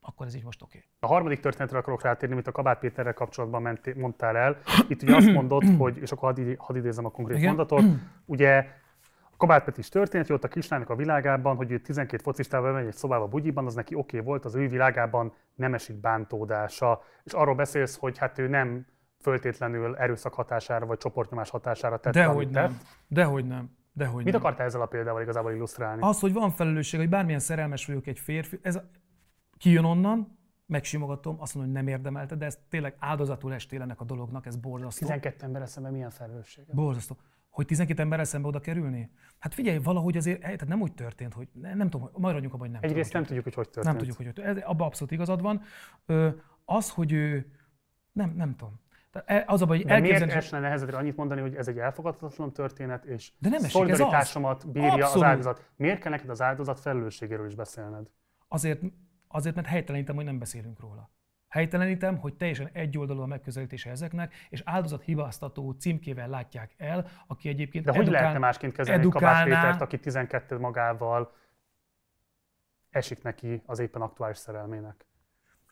[0.00, 0.76] Akkor ez így most oké.
[0.76, 0.90] Okay.
[1.00, 4.56] A harmadik történetre akarok rátérni, amit a Kabát Péterrel kapcsolatban ment, mondtál el.
[4.88, 7.48] Itt ugye azt mondod, hogy, és akkor hadd, hadd idézem a konkrét Igen?
[7.48, 7.84] mondatot,
[8.24, 8.66] ugye
[9.40, 12.86] Kabát Peti is történt, hogy ott a kislánynak a világában, hogy ő 12 focistával megy
[12.86, 17.02] egy szobába bugyiban, az neki oké okay volt, az ő világában nem esik bántódása.
[17.24, 18.86] És arról beszélsz, hogy hát ő nem
[19.20, 22.78] föltétlenül erőszak hatására vagy csoportnyomás hatására tett, Dehogy nem.
[23.08, 23.76] Dehogy nem.
[23.92, 24.42] Dehogy Mit nem.
[24.42, 26.02] akartál ezzel a példával igazából illusztrálni?
[26.02, 28.90] Az, hogy van felelősség, hogy bármilyen szerelmes vagyok egy férfi, ez a...
[29.58, 34.04] kijön onnan, megsimogatom, azt mondom, hogy nem érdemelte, de ez tényleg áldozatul estél ennek a
[34.04, 35.06] dolognak, ez borzasztó.
[35.06, 36.64] 12 ember eszembe milyen felelősség?
[36.72, 37.16] Borzasztó.
[37.50, 39.10] Hogy 12 ember eszembe oda kerülni?
[39.38, 42.70] Hát figyelj, valahogy azért, tehát nem úgy történt, hogy nem, nem tudom, maradjunk abban, hogy
[42.80, 43.86] nem Egyrészt tudom, nem tudjuk, hogy hogy történt.
[43.86, 44.64] Nem tudjuk, hogy hogy történt.
[44.66, 45.62] Abban abszolút igazad van.
[46.06, 46.28] Ö,
[46.64, 47.50] az, hogy ő,
[48.12, 48.80] nem, nem tudom.
[49.12, 53.04] E, az a baj, De miért esne nehezedre annyit mondani, hogy ez egy elfogadhatatlan történet,
[53.04, 55.14] és De nem szolidaritásomat bírja Abszolút.
[55.14, 55.70] az áldozat.
[55.76, 58.10] Miért kell neked az áldozat felelősségéről is beszélned?
[58.48, 58.82] Azért,
[59.28, 61.10] azért mert helytelenítem, hogy nem beszélünk róla.
[61.50, 67.84] Helytelenítem, hogy teljesen egyoldalú a megközelítése ezeknek, és áldozat hibáztató címkével látják el, aki egyébként
[67.84, 71.32] De hogy lehetne másként kezelni Kabás Pétert, aki 12 magával
[72.90, 75.06] esik neki az éppen aktuális szerelmének?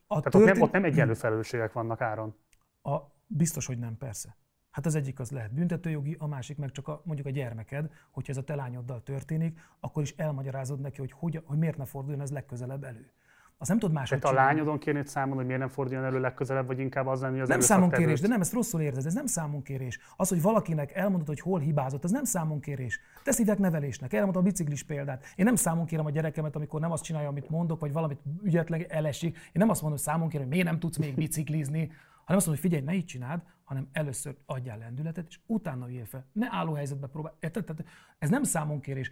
[0.06, 0.40] A Tehát történ...
[0.40, 2.36] ott, nem, ott nem egyenlő felelősségek vannak áron.
[2.82, 4.36] A, biztos, hogy nem, persze.
[4.70, 8.32] Hát az egyik az lehet büntetőjogi, a másik meg csak a, mondjuk a gyermeked, hogyha
[8.32, 12.20] ez a te lányoddal történik, akkor is elmagyarázod neki, hogy, hogy, hogy miért ne forduljon
[12.20, 13.12] ez legközelebb elő.
[13.60, 16.66] Az nem tud máshogy Tehát a lányodon kérni számon, hogy miért nem forduljon elő legközelebb,
[16.66, 19.26] vagy inkább az lenni, hogy az Nem számonkérés, de nem, ezt rosszul érzed, ez nem
[19.26, 19.98] számonkérés.
[20.16, 23.00] Az, hogy valakinek elmondod, hogy hol hibázott, ez nem számonkérés.
[23.24, 24.12] Te hívják nevelésnek.
[24.12, 25.24] Elmondtam a biciklis példát.
[25.36, 28.86] Én nem számon kérem a gyerekemet, amikor nem azt csinálja, amit mondok, vagy valamit ügyetleg
[28.88, 29.36] elesik.
[29.36, 31.90] Én nem azt mondom, hogy számon kérem, hogy miért nem tudsz még biciklizni,
[32.24, 36.04] hanem azt mondom, hogy figyelj, ne így csináld, hanem először adjál lendületet, és utána jöjj
[36.04, 36.26] fel.
[36.32, 37.34] Ne álló helyzetbe próbálj.
[37.40, 37.84] Tehát
[38.18, 39.10] ez nem számonkérés.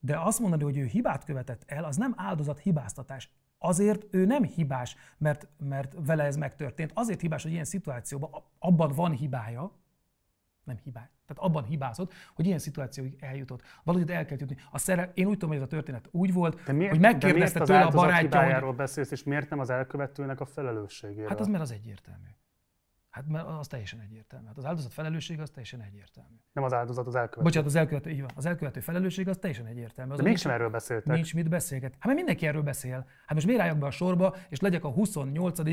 [0.00, 3.30] De azt mondani, hogy ő hibát követett el, az nem áldozat hibáztatás
[3.62, 6.90] azért ő nem hibás, mert, mert vele ez megtörtént.
[6.94, 9.72] Azért hibás, hogy ilyen szituációban abban van hibája,
[10.64, 11.10] nem hibá.
[11.26, 13.62] Tehát abban hibázott, hogy ilyen szituációig eljutott.
[13.84, 14.56] Valahogy el kell jutni.
[14.70, 17.64] A szere, én úgy tudom, hogy ez a történet úgy volt, de miért, hogy megkérdezte
[17.64, 18.74] tőle a barátja, hogy...
[18.74, 21.28] beszélsz, és miért nem az elkövetőnek a felelősségéről?
[21.28, 22.28] Hát az mert az egyértelmű.
[23.10, 24.46] Hát mert az teljesen egyértelmű.
[24.46, 26.34] Hát az áldozat felelősség az teljesen egyértelmű.
[26.52, 27.42] Nem az áldozat, az elkövető.
[27.42, 28.30] Bocsánat, az elkövető, így van.
[28.34, 30.12] Az elkövető felelősség az teljesen egyértelmű.
[30.12, 31.14] Az De mégsem erről beszéltek.
[31.14, 31.92] Nincs mit beszélget.
[31.92, 33.06] Hát mert mindenki erről beszél.
[33.26, 35.58] Hát most miért álljak be a sorba, és legyek a 28.
[35.58, 35.66] Uh,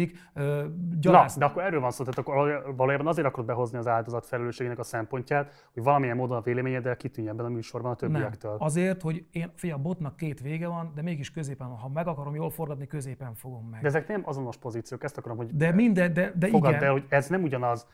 [1.00, 1.34] gyalász.
[1.34, 4.80] Na, de akkor erről van szó, tehát akkor valójában azért akarod behozni az áldozat felelősségének
[4.80, 8.52] a szempontját, hogy valamilyen módon a véleményeddel kitűnj ebben a műsorban a többiektől.
[8.52, 8.62] Nem.
[8.62, 12.36] Azért, hogy én, fia, a botnak két vége van, de mégis középen, ha meg akarom
[12.36, 13.82] jól forgatni, középen fogom meg.
[13.82, 16.80] De ezek nem azonos pozíciók, ezt akarom, hogy de minden, de, de igen.
[16.80, 17.88] be, hogy ez nem ugyanaz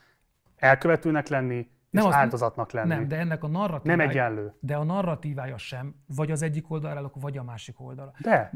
[0.56, 2.88] elkövetőnek lenni, nem, és az, áldozatnak lenni.
[2.88, 3.96] Nem, de ennek a narratívája...
[3.96, 4.54] Nem egyenlő.
[4.60, 8.12] De a narratívája sem, vagy az egyik oldalra vagy a másik oldalra.
[8.20, 8.50] De.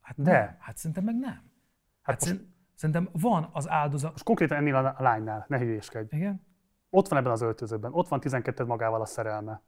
[0.00, 0.32] Hát de.
[0.32, 0.56] Nem.
[0.58, 1.50] Hát szerintem meg nem.
[2.02, 2.44] Hát, hát most,
[2.74, 4.10] szerintem van az áldozat...
[4.10, 6.16] Most konkrétan ennél a lánynál, ne hülyéskedj.
[6.16, 6.46] Igen?
[6.90, 9.62] Ott van ebben az öltözőben, ott van 12 magával a szerelme.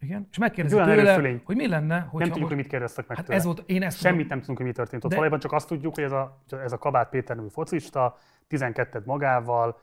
[0.00, 0.26] Igen?
[0.30, 3.38] És megkérdezi tőle, hogy mi lenne, hogy Nem tudjuk, hogy mit kérdeztek meg hát tőle.
[3.38, 5.10] Ez volt, én ezt Semmit nem tudunk, hogy mi történt ott.
[5.10, 5.16] De...
[5.16, 8.16] Valójában csak azt tudjuk, hogy ez a, ez a Kabát Péter nevű focista
[8.46, 9.80] 12 magával,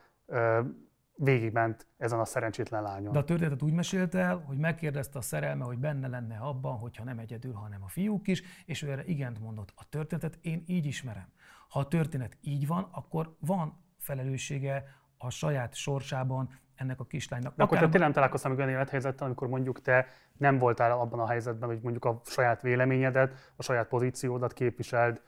[1.15, 3.13] végigment ezen a szerencsétlen lányon.
[3.13, 7.03] De a történetet úgy mesélte el, hogy megkérdezte a szerelme, hogy benne lenne abban, hogyha
[7.03, 9.73] nem egyedül, hanem a fiúk is, és ő erre igent mondott.
[9.75, 11.27] A történetet én így ismerem.
[11.69, 14.83] Ha a történet így van, akkor van felelőssége
[15.17, 17.55] a saját sorsában ennek a kislánynak.
[17.55, 20.07] De akkor te tényleg nem találkoztál még olyan élethelyzettel, amikor mondjuk te
[20.37, 25.21] nem voltál abban a helyzetben, hogy mondjuk a saját véleményedet, a saját pozíciódat képviseld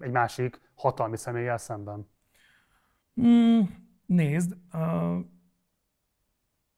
[0.00, 2.08] egy másik hatalmi személlyel szemben?
[3.20, 3.60] Mm,
[4.06, 4.56] Nézd,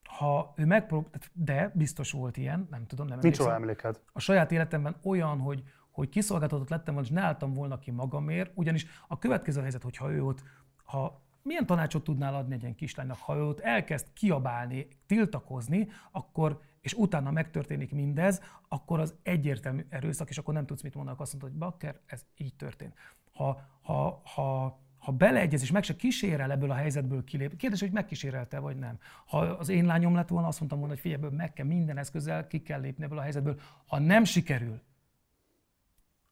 [0.02, 4.00] ha ő megpróbált, de biztos volt ilyen, nem tudom, nem Nincs olyan emléked.
[4.12, 8.50] A saját életemben olyan, hogy, hogy kiszolgáltatott lettem volna, és ne álltam volna ki magamért,
[8.54, 10.42] ugyanis a következő helyzet, hogyha ő ott,
[10.84, 16.60] ha milyen tanácsot tudnál adni egy ilyen kislánynak, ha ő ott elkezd kiabálni, tiltakozni, akkor,
[16.80, 21.32] és utána megtörténik mindez, akkor az egyértelmű erőszak, és akkor nem tudsz mit mondani, azt
[21.32, 22.94] mondod, hogy bakker, ez így történt.
[23.32, 27.90] Ha, ha, ha ha beleegyez és meg se kísérel ebből a helyzetből kilép, kérdés, hogy
[27.90, 28.98] megkísérelte vagy nem.
[29.26, 32.46] Ha az én lányom lett volna, azt mondtam volna, hogy figyelj, meg kell minden eszközzel
[32.46, 33.60] ki kell lépni ebből a helyzetből.
[33.86, 34.82] Ha nem sikerül,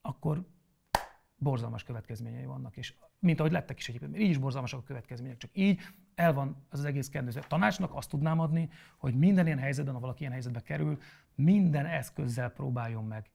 [0.00, 0.46] akkor
[1.36, 2.94] borzalmas következményei vannak, és
[3.24, 5.80] mint ahogy lettek is egyébként, így is borzalmasak a következmények, csak így
[6.14, 7.40] el van az, az egész kendőző.
[7.48, 8.68] Tanácsnak azt tudnám adni,
[8.98, 10.98] hogy minden ilyen helyzetben, ha valaki ilyen helyzetbe kerül,
[11.34, 13.30] minden eszközzel próbáljon meg,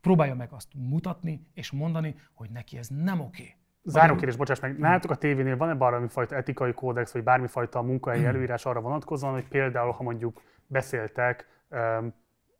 [0.00, 3.42] próbálja meg azt mutatni és mondani, hogy neki ez nem oké.
[3.42, 3.54] Okay
[3.88, 8.30] Záró kérdés, bocsáss meg, nálatok a tévénél van-e bármifajta etikai kódex, vagy bármifajta munkahelyi hmm.
[8.30, 11.46] előírás arra vonatkozóan, hogy például, ha mondjuk beszéltek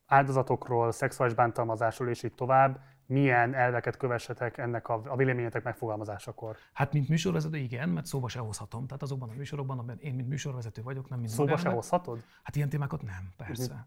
[0.06, 6.56] áldozatokról, szexuális bántalmazásról és így tovább, milyen elveket kövessetek ennek a, a véleményetek megfogalmazásakor?
[6.72, 8.86] Hát, mint műsorvezető, igen, mert szóba se hozhatom.
[8.86, 12.24] Tehát azokban a műsorokban, amiben én, mint műsorvezető vagyok, nem mint Szóba se hozhatod?
[12.42, 13.62] Hát ilyen témákat nem, persze.
[13.62, 13.86] Uh-huh.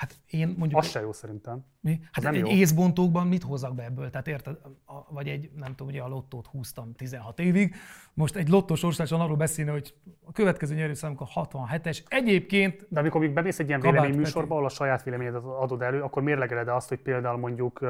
[0.00, 0.80] Hát én mondjuk...
[0.80, 1.64] Az se jó szerintem.
[1.80, 2.00] Mi?
[2.12, 2.46] Hát nem egy jó.
[2.46, 4.10] észbontókban mit hozzak be ebből?
[4.10, 4.56] Tehát érted?
[4.84, 7.74] A, vagy egy, nem tudom, ugye a lottót húztam 16 évig.
[8.14, 9.94] Most egy lottó sorsáson arról beszélni, hogy
[10.24, 11.98] a következő nyerőszámunk a 67-es.
[12.08, 12.86] Egyébként...
[12.88, 16.68] De amikor még bemész egy ilyen véleményműsorba, ahol a saját véleményedet adod elő, akkor mérlegeled
[16.68, 17.80] azt, hogy például mondjuk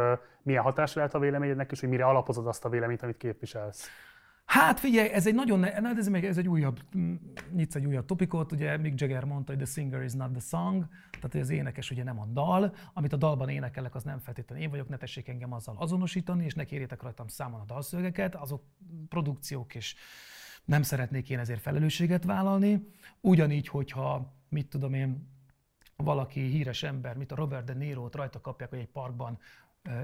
[0.42, 3.88] milyen hatás lehet a véleményednek, és hogy mire alapozod azt a véleményt, amit képviselsz.
[4.50, 7.14] Hát figyelj, ez egy nagyon, ne, ez, meg, ez egy újabb, mm,
[7.52, 10.86] nyitsz egy újabb topikot, ugye Mick Jagger mondta, hogy the singer is not the song,
[11.10, 14.64] tehát hogy az énekes ugye nem a dal, amit a dalban énekelek, az nem feltétlenül
[14.64, 18.62] én vagyok, ne tessék engem azzal azonosítani, és ne kérjétek rajtam számon a dalszövegeket, azok
[19.08, 19.94] produkciók, és
[20.64, 22.88] nem szeretnék én ezért felelősséget vállalni.
[23.20, 25.28] Ugyanígy, hogyha, mit tudom én,
[25.96, 29.38] valaki híres ember, mint a Robert De Niro-t rajta kapják, hogy egy parkban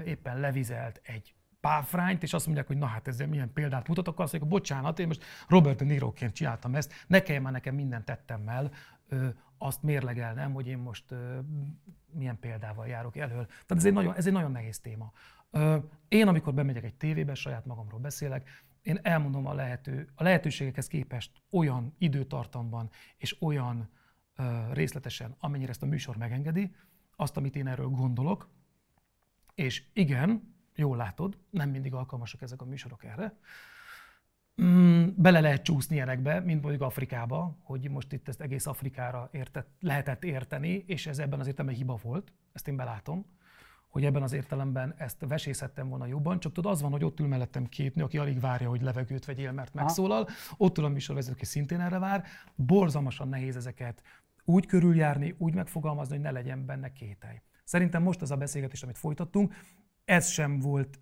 [0.05, 1.36] éppen levizelt egy
[1.67, 4.99] páfrányt, és azt mondják, hogy na hát ezzel milyen példát mutat, akkor azt mondják, bocsánat,
[4.99, 8.51] én most Robert De Niroként csináltam ezt, ne kelljen már nekem mindent tettem
[9.07, 11.39] ö, azt mérlegelnem, hogy én most ö,
[12.11, 13.45] milyen példával járok elől.
[13.45, 15.11] Tehát ez egy nagyon, ez egy nagyon nehéz téma.
[15.51, 20.87] Ö, én, amikor bemegyek egy tévébe, saját magamról beszélek, én elmondom a, lehető, a lehetőségekhez
[20.87, 23.89] képest olyan időtartamban és olyan
[24.35, 26.75] ö, részletesen, amennyire ezt a műsor megengedi,
[27.15, 28.49] azt, amit én erről gondolok,
[29.55, 33.37] és igen, jól látod, nem mindig alkalmasak ezek a műsorok erre.
[34.61, 39.69] Mm, bele lehet csúszni ilyenekbe, mint mondjuk Afrikába, hogy most itt ezt egész Afrikára értett,
[39.79, 43.25] lehetett érteni, és ez ebben az értelemben hiba volt, ezt én belátom,
[43.87, 47.27] hogy ebben az értelemben ezt vesészettem volna jobban, csak tudod, az van, hogy ott ül
[47.27, 51.35] mellettem két nő, aki alig várja, hogy levegőt vegyél, mert megszólal, ott ül a műsorvezető,
[51.35, 52.23] aki szintén erre vár,
[52.55, 54.03] borzalmasan nehéz ezeket
[54.45, 57.41] úgy körüljárni, úgy megfogalmazni, hogy ne legyen benne kételj.
[57.63, 59.53] Szerintem most az a beszélgetés, amit folytattunk,
[60.07, 60.99] ez sem volt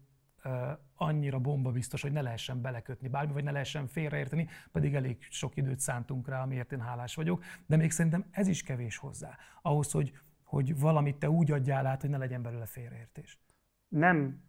[0.96, 5.56] annyira bomba biztos, hogy ne lehessen belekötni bármi, vagy ne lehessen félreérteni, pedig elég sok
[5.56, 9.92] időt szántunk rá, amiért én hálás vagyok, de még szerintem ez is kevés hozzá, ahhoz,
[9.92, 10.12] hogy,
[10.44, 13.40] hogy valamit te úgy adjál át, hogy ne legyen belőle félreértés.
[13.88, 14.44] Nem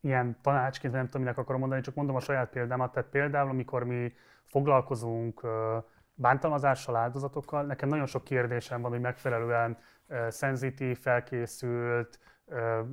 [0.00, 2.92] ilyen tanácsként, nem tudom, minek akarom mondani, csak mondom a saját példámat.
[2.92, 4.12] Tehát például, amikor mi
[4.44, 5.46] foglalkozunk
[6.14, 9.76] bántalmazással, áldozatokkal, nekem nagyon sok kérdésem van, hogy megfelelően
[10.28, 12.18] szenzitív, felkészült,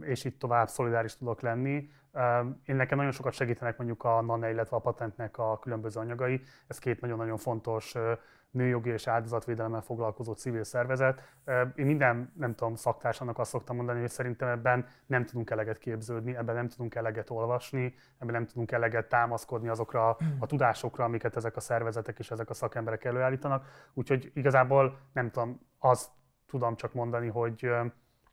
[0.01, 1.89] és így tovább szolidáris tudok lenni.
[2.65, 6.41] Én nekem nagyon sokat segítenek mondjuk a NANE, illetve a patentnek a különböző anyagai.
[6.67, 7.95] Ez két nagyon-nagyon fontos
[8.51, 11.21] nőjogi és áldozatvédelemmel foglalkozó civil szervezet.
[11.75, 16.35] Én minden, nem tudom, szaktársának azt szoktam mondani, hogy szerintem ebben nem tudunk eleget képződni,
[16.35, 21.55] ebben nem tudunk eleget olvasni, ebben nem tudunk eleget támaszkodni azokra a tudásokra, amiket ezek
[21.55, 23.65] a szervezetek és ezek a szakemberek előállítanak.
[23.93, 26.09] Úgyhogy igazából nem tudom, azt
[26.47, 27.69] tudom csak mondani, hogy,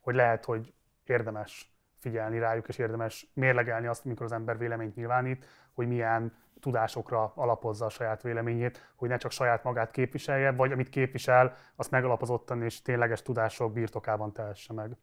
[0.00, 0.74] hogy lehet, hogy
[1.08, 7.32] érdemes figyelni rájuk, és érdemes mérlegelni azt, amikor az ember véleményt nyilvánít, hogy milyen tudásokra
[7.34, 12.62] alapozza a saját véleményét, hogy ne csak saját magát képviselje, vagy amit képvisel, azt megalapozottan
[12.62, 14.96] és tényleges tudások birtokában tehesse meg.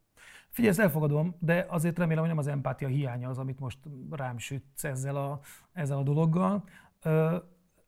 [0.49, 3.79] Figyelj, ezt elfogadom, de azért remélem, hogy nem az empátia hiánya az, amit most
[4.11, 5.39] rám sütsz ezzel a,
[5.73, 6.63] ezzel a dologgal.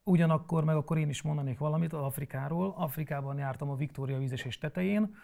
[0.04, 2.74] Ugyanakkor meg akkor én is mondanék valamit az Afrikáról.
[2.78, 5.16] Afrikában jártam a Viktória vízesés tetején,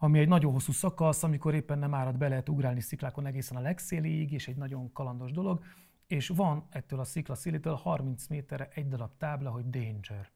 [0.00, 3.60] ami egy nagyon hosszú szakasz, amikor éppen nem árad be lehet ugrálni sziklákon egészen a
[3.60, 5.64] legszéléig, és egy nagyon kalandos dolog,
[6.06, 10.30] és van ettől a szikla szélétől 30 méterre egy darab tábla, hogy danger.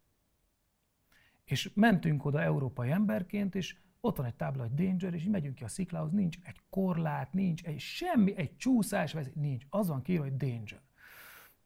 [1.45, 5.65] És mentünk oda európai emberként, és ott van egy tábla, hogy danger, és megyünk ki
[5.65, 9.65] a sziklához, nincs egy korlát, nincs egy semmi, egy csúszás, nincs.
[9.69, 10.81] Az van kiírva, hogy danger.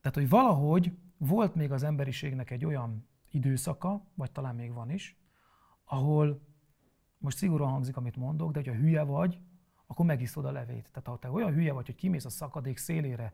[0.01, 5.17] Tehát, hogy valahogy volt még az emberiségnek egy olyan időszaka, vagy talán még van is,
[5.85, 6.41] ahol
[7.19, 9.41] most szigorúan hangzik, amit mondok, de hogyha hülye vagy,
[9.87, 10.91] akkor megiszod a levét.
[10.93, 13.33] Tehát ha te olyan hülye vagy, hogy kimész a szakadék szélére,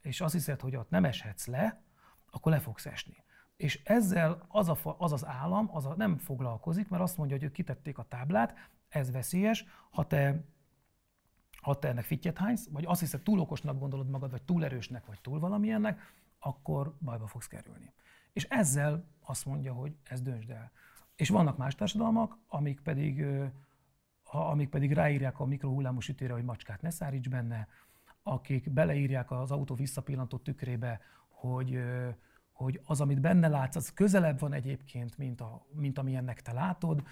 [0.00, 1.82] és azt hiszed, hogy ott nem eshetsz le,
[2.30, 3.24] akkor le fogsz esni.
[3.56, 7.44] És ezzel az, a, az az állam az a, nem foglalkozik, mert azt mondja, hogy
[7.44, 8.54] ők kitették a táblát,
[8.88, 10.44] ez veszélyes, ha te,
[11.60, 15.06] ha te ennek fittyet hánysz, vagy azt hiszed, túl okosnak gondolod magad, vagy túl erősnek,
[15.06, 16.00] vagy túl valamilyennek,
[16.38, 17.92] akkor bajba fogsz kerülni.
[18.32, 20.72] És ezzel azt mondja, hogy ez döntsd el.
[21.20, 23.24] És vannak más társadalmak, amik pedig,
[24.24, 27.68] amik pedig ráírják a mikrohullámos ütőre, hogy macskát ne száríts benne,
[28.22, 31.80] akik beleírják az autó visszapillantó tükrébe, hogy,
[32.52, 37.02] hogy az, amit benne látsz, az közelebb van egyébként, mint, a, mint amilyennek te látod.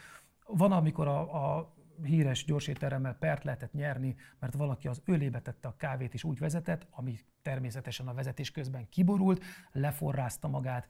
[0.46, 5.76] Van, amikor a, a híres gyorsétteremmel pert lehetett nyerni, mert valaki az ölébe tette a
[5.76, 10.88] kávét és úgy vezetett, ami természetesen a vezetés közben kiborult, leforrázta magát,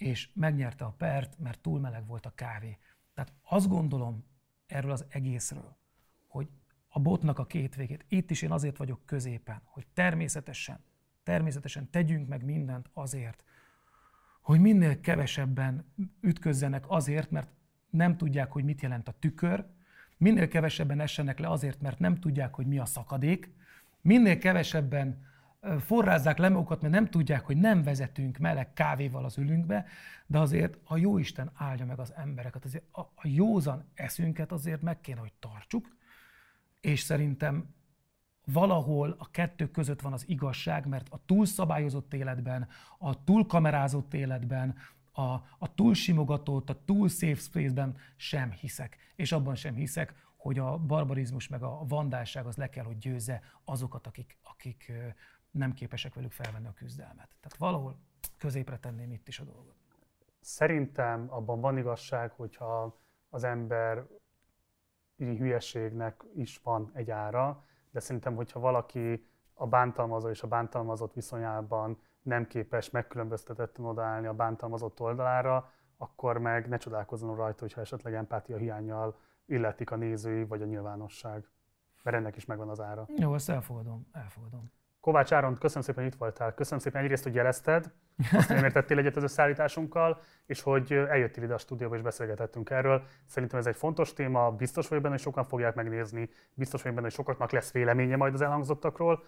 [0.00, 2.78] és megnyerte a pert, mert túl meleg volt a kávé.
[3.14, 4.24] Tehát azt gondolom
[4.66, 5.76] erről az egészről,
[6.26, 6.48] hogy
[6.88, 10.84] a botnak a két végét, itt is én azért vagyok középen, hogy természetesen,
[11.22, 13.44] természetesen tegyünk meg mindent azért,
[14.40, 17.50] hogy minél kevesebben ütközzenek azért, mert
[17.90, 19.66] nem tudják, hogy mit jelent a tükör,
[20.16, 23.50] minél kevesebben essenek le azért, mert nem tudják, hogy mi a szakadék,
[24.00, 25.28] minél kevesebben
[25.78, 29.86] forrázzák le magukat, mert nem tudják, hogy nem vezetünk meleg kávéval az ülünkbe,
[30.26, 35.00] de azért a Jóisten áldja meg az embereket, azért a, a józan eszünket azért meg
[35.00, 35.96] kéne, hogy tartsuk,
[36.80, 37.74] és szerintem
[38.44, 44.76] valahol a kettő között van az igazság, mert a túlszabályozott életben, a túlkamerázott életben,
[45.12, 48.96] a, a túlsimogatott, a túl safe space-ben sem hiszek.
[49.16, 53.42] És abban sem hiszek, hogy a barbarizmus meg a vandálság az le kell, hogy győzze
[53.64, 54.92] azokat, akik, akik
[55.50, 57.28] nem képesek velük felvenni a küzdelmet.
[57.40, 57.98] Tehát valahol
[58.38, 59.74] középre tenném itt is a dolgot.
[60.40, 62.98] Szerintem abban van igazság, hogyha
[63.28, 64.06] az ember
[65.16, 71.98] hülyeségnek is van egy ára, de szerintem, hogyha valaki a bántalmazó és a bántalmazott viszonyában
[72.22, 78.56] nem képes megkülönböztetetten odaállni a bántalmazott oldalára, akkor meg ne csodálkozzon rajta, hogyha esetleg empátia
[78.56, 81.48] hiányjal illetik a nézői vagy a nyilvánosság.
[82.02, 83.06] Mert ennek is megvan az ára.
[83.16, 84.70] Jó, ezt elfogadom, elfogadom.
[85.00, 86.54] Kovács Áron, köszönöm szépen, hogy itt voltál.
[86.54, 87.92] Köszönöm szépen egyrészt, hogy jelezted,
[88.32, 93.02] azt nem értettél egyet az összeállításunkkal, és hogy eljöttél ide a stúdióba és beszélgetettünk erről.
[93.26, 97.06] Szerintem ez egy fontos téma, biztos vagyok benne, hogy sokan fogják megnézni, biztos vagyok benne,
[97.08, 99.24] hogy sokaknak lesz véleménye majd az elhangzottakról.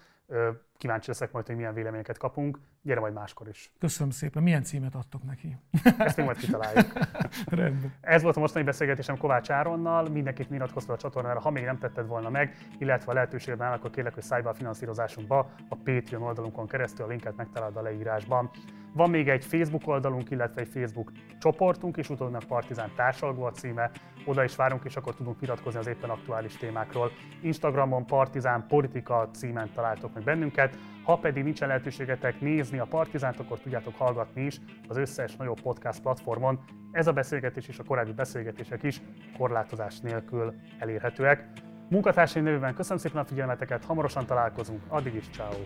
[0.83, 2.59] Kíváncsi leszek majd, hogy milyen véleményeket kapunk.
[2.81, 3.71] Gyere majd máskor is.
[3.79, 4.43] Köszönöm szépen.
[4.43, 5.57] Milyen címet adtok neki?
[5.97, 6.93] Ezt még majd kitaláljuk.
[7.45, 7.93] Rendben.
[8.01, 10.09] Ez volt a mostani beszélgetésem Kovács Áronnal.
[10.09, 13.89] Mindenkit iratkozz a csatornára, ha még nem tetted volna meg, illetve a lehetőséged áll, akkor
[13.89, 18.49] kérlek, hogy szállj be a finanszírozásunkba a Patreon oldalunkon keresztül, a linket megtalálod a leírásban.
[18.93, 23.91] Van még egy Facebook oldalunk, illetve egy Facebook csoportunk is, utódnak Partizán társalgó a címe,
[24.25, 27.11] oda is várunk, és akkor tudunk vitatkozni az éppen aktuális témákról.
[27.41, 33.59] Instagramon Partizán Politika címen találtok meg bennünket, ha pedig nincsen lehetőségetek nézni a Partizánt, akkor
[33.59, 36.59] tudjátok hallgatni is az összes nagyobb podcast platformon.
[36.91, 39.01] Ez a beszélgetés és a korábbi beszélgetések is
[39.37, 41.47] korlátozás nélkül elérhetőek.
[41.89, 45.63] Munkatársai nevében köszönöm szépen a figyelmeteket, hamarosan találkozunk, addig is ciao.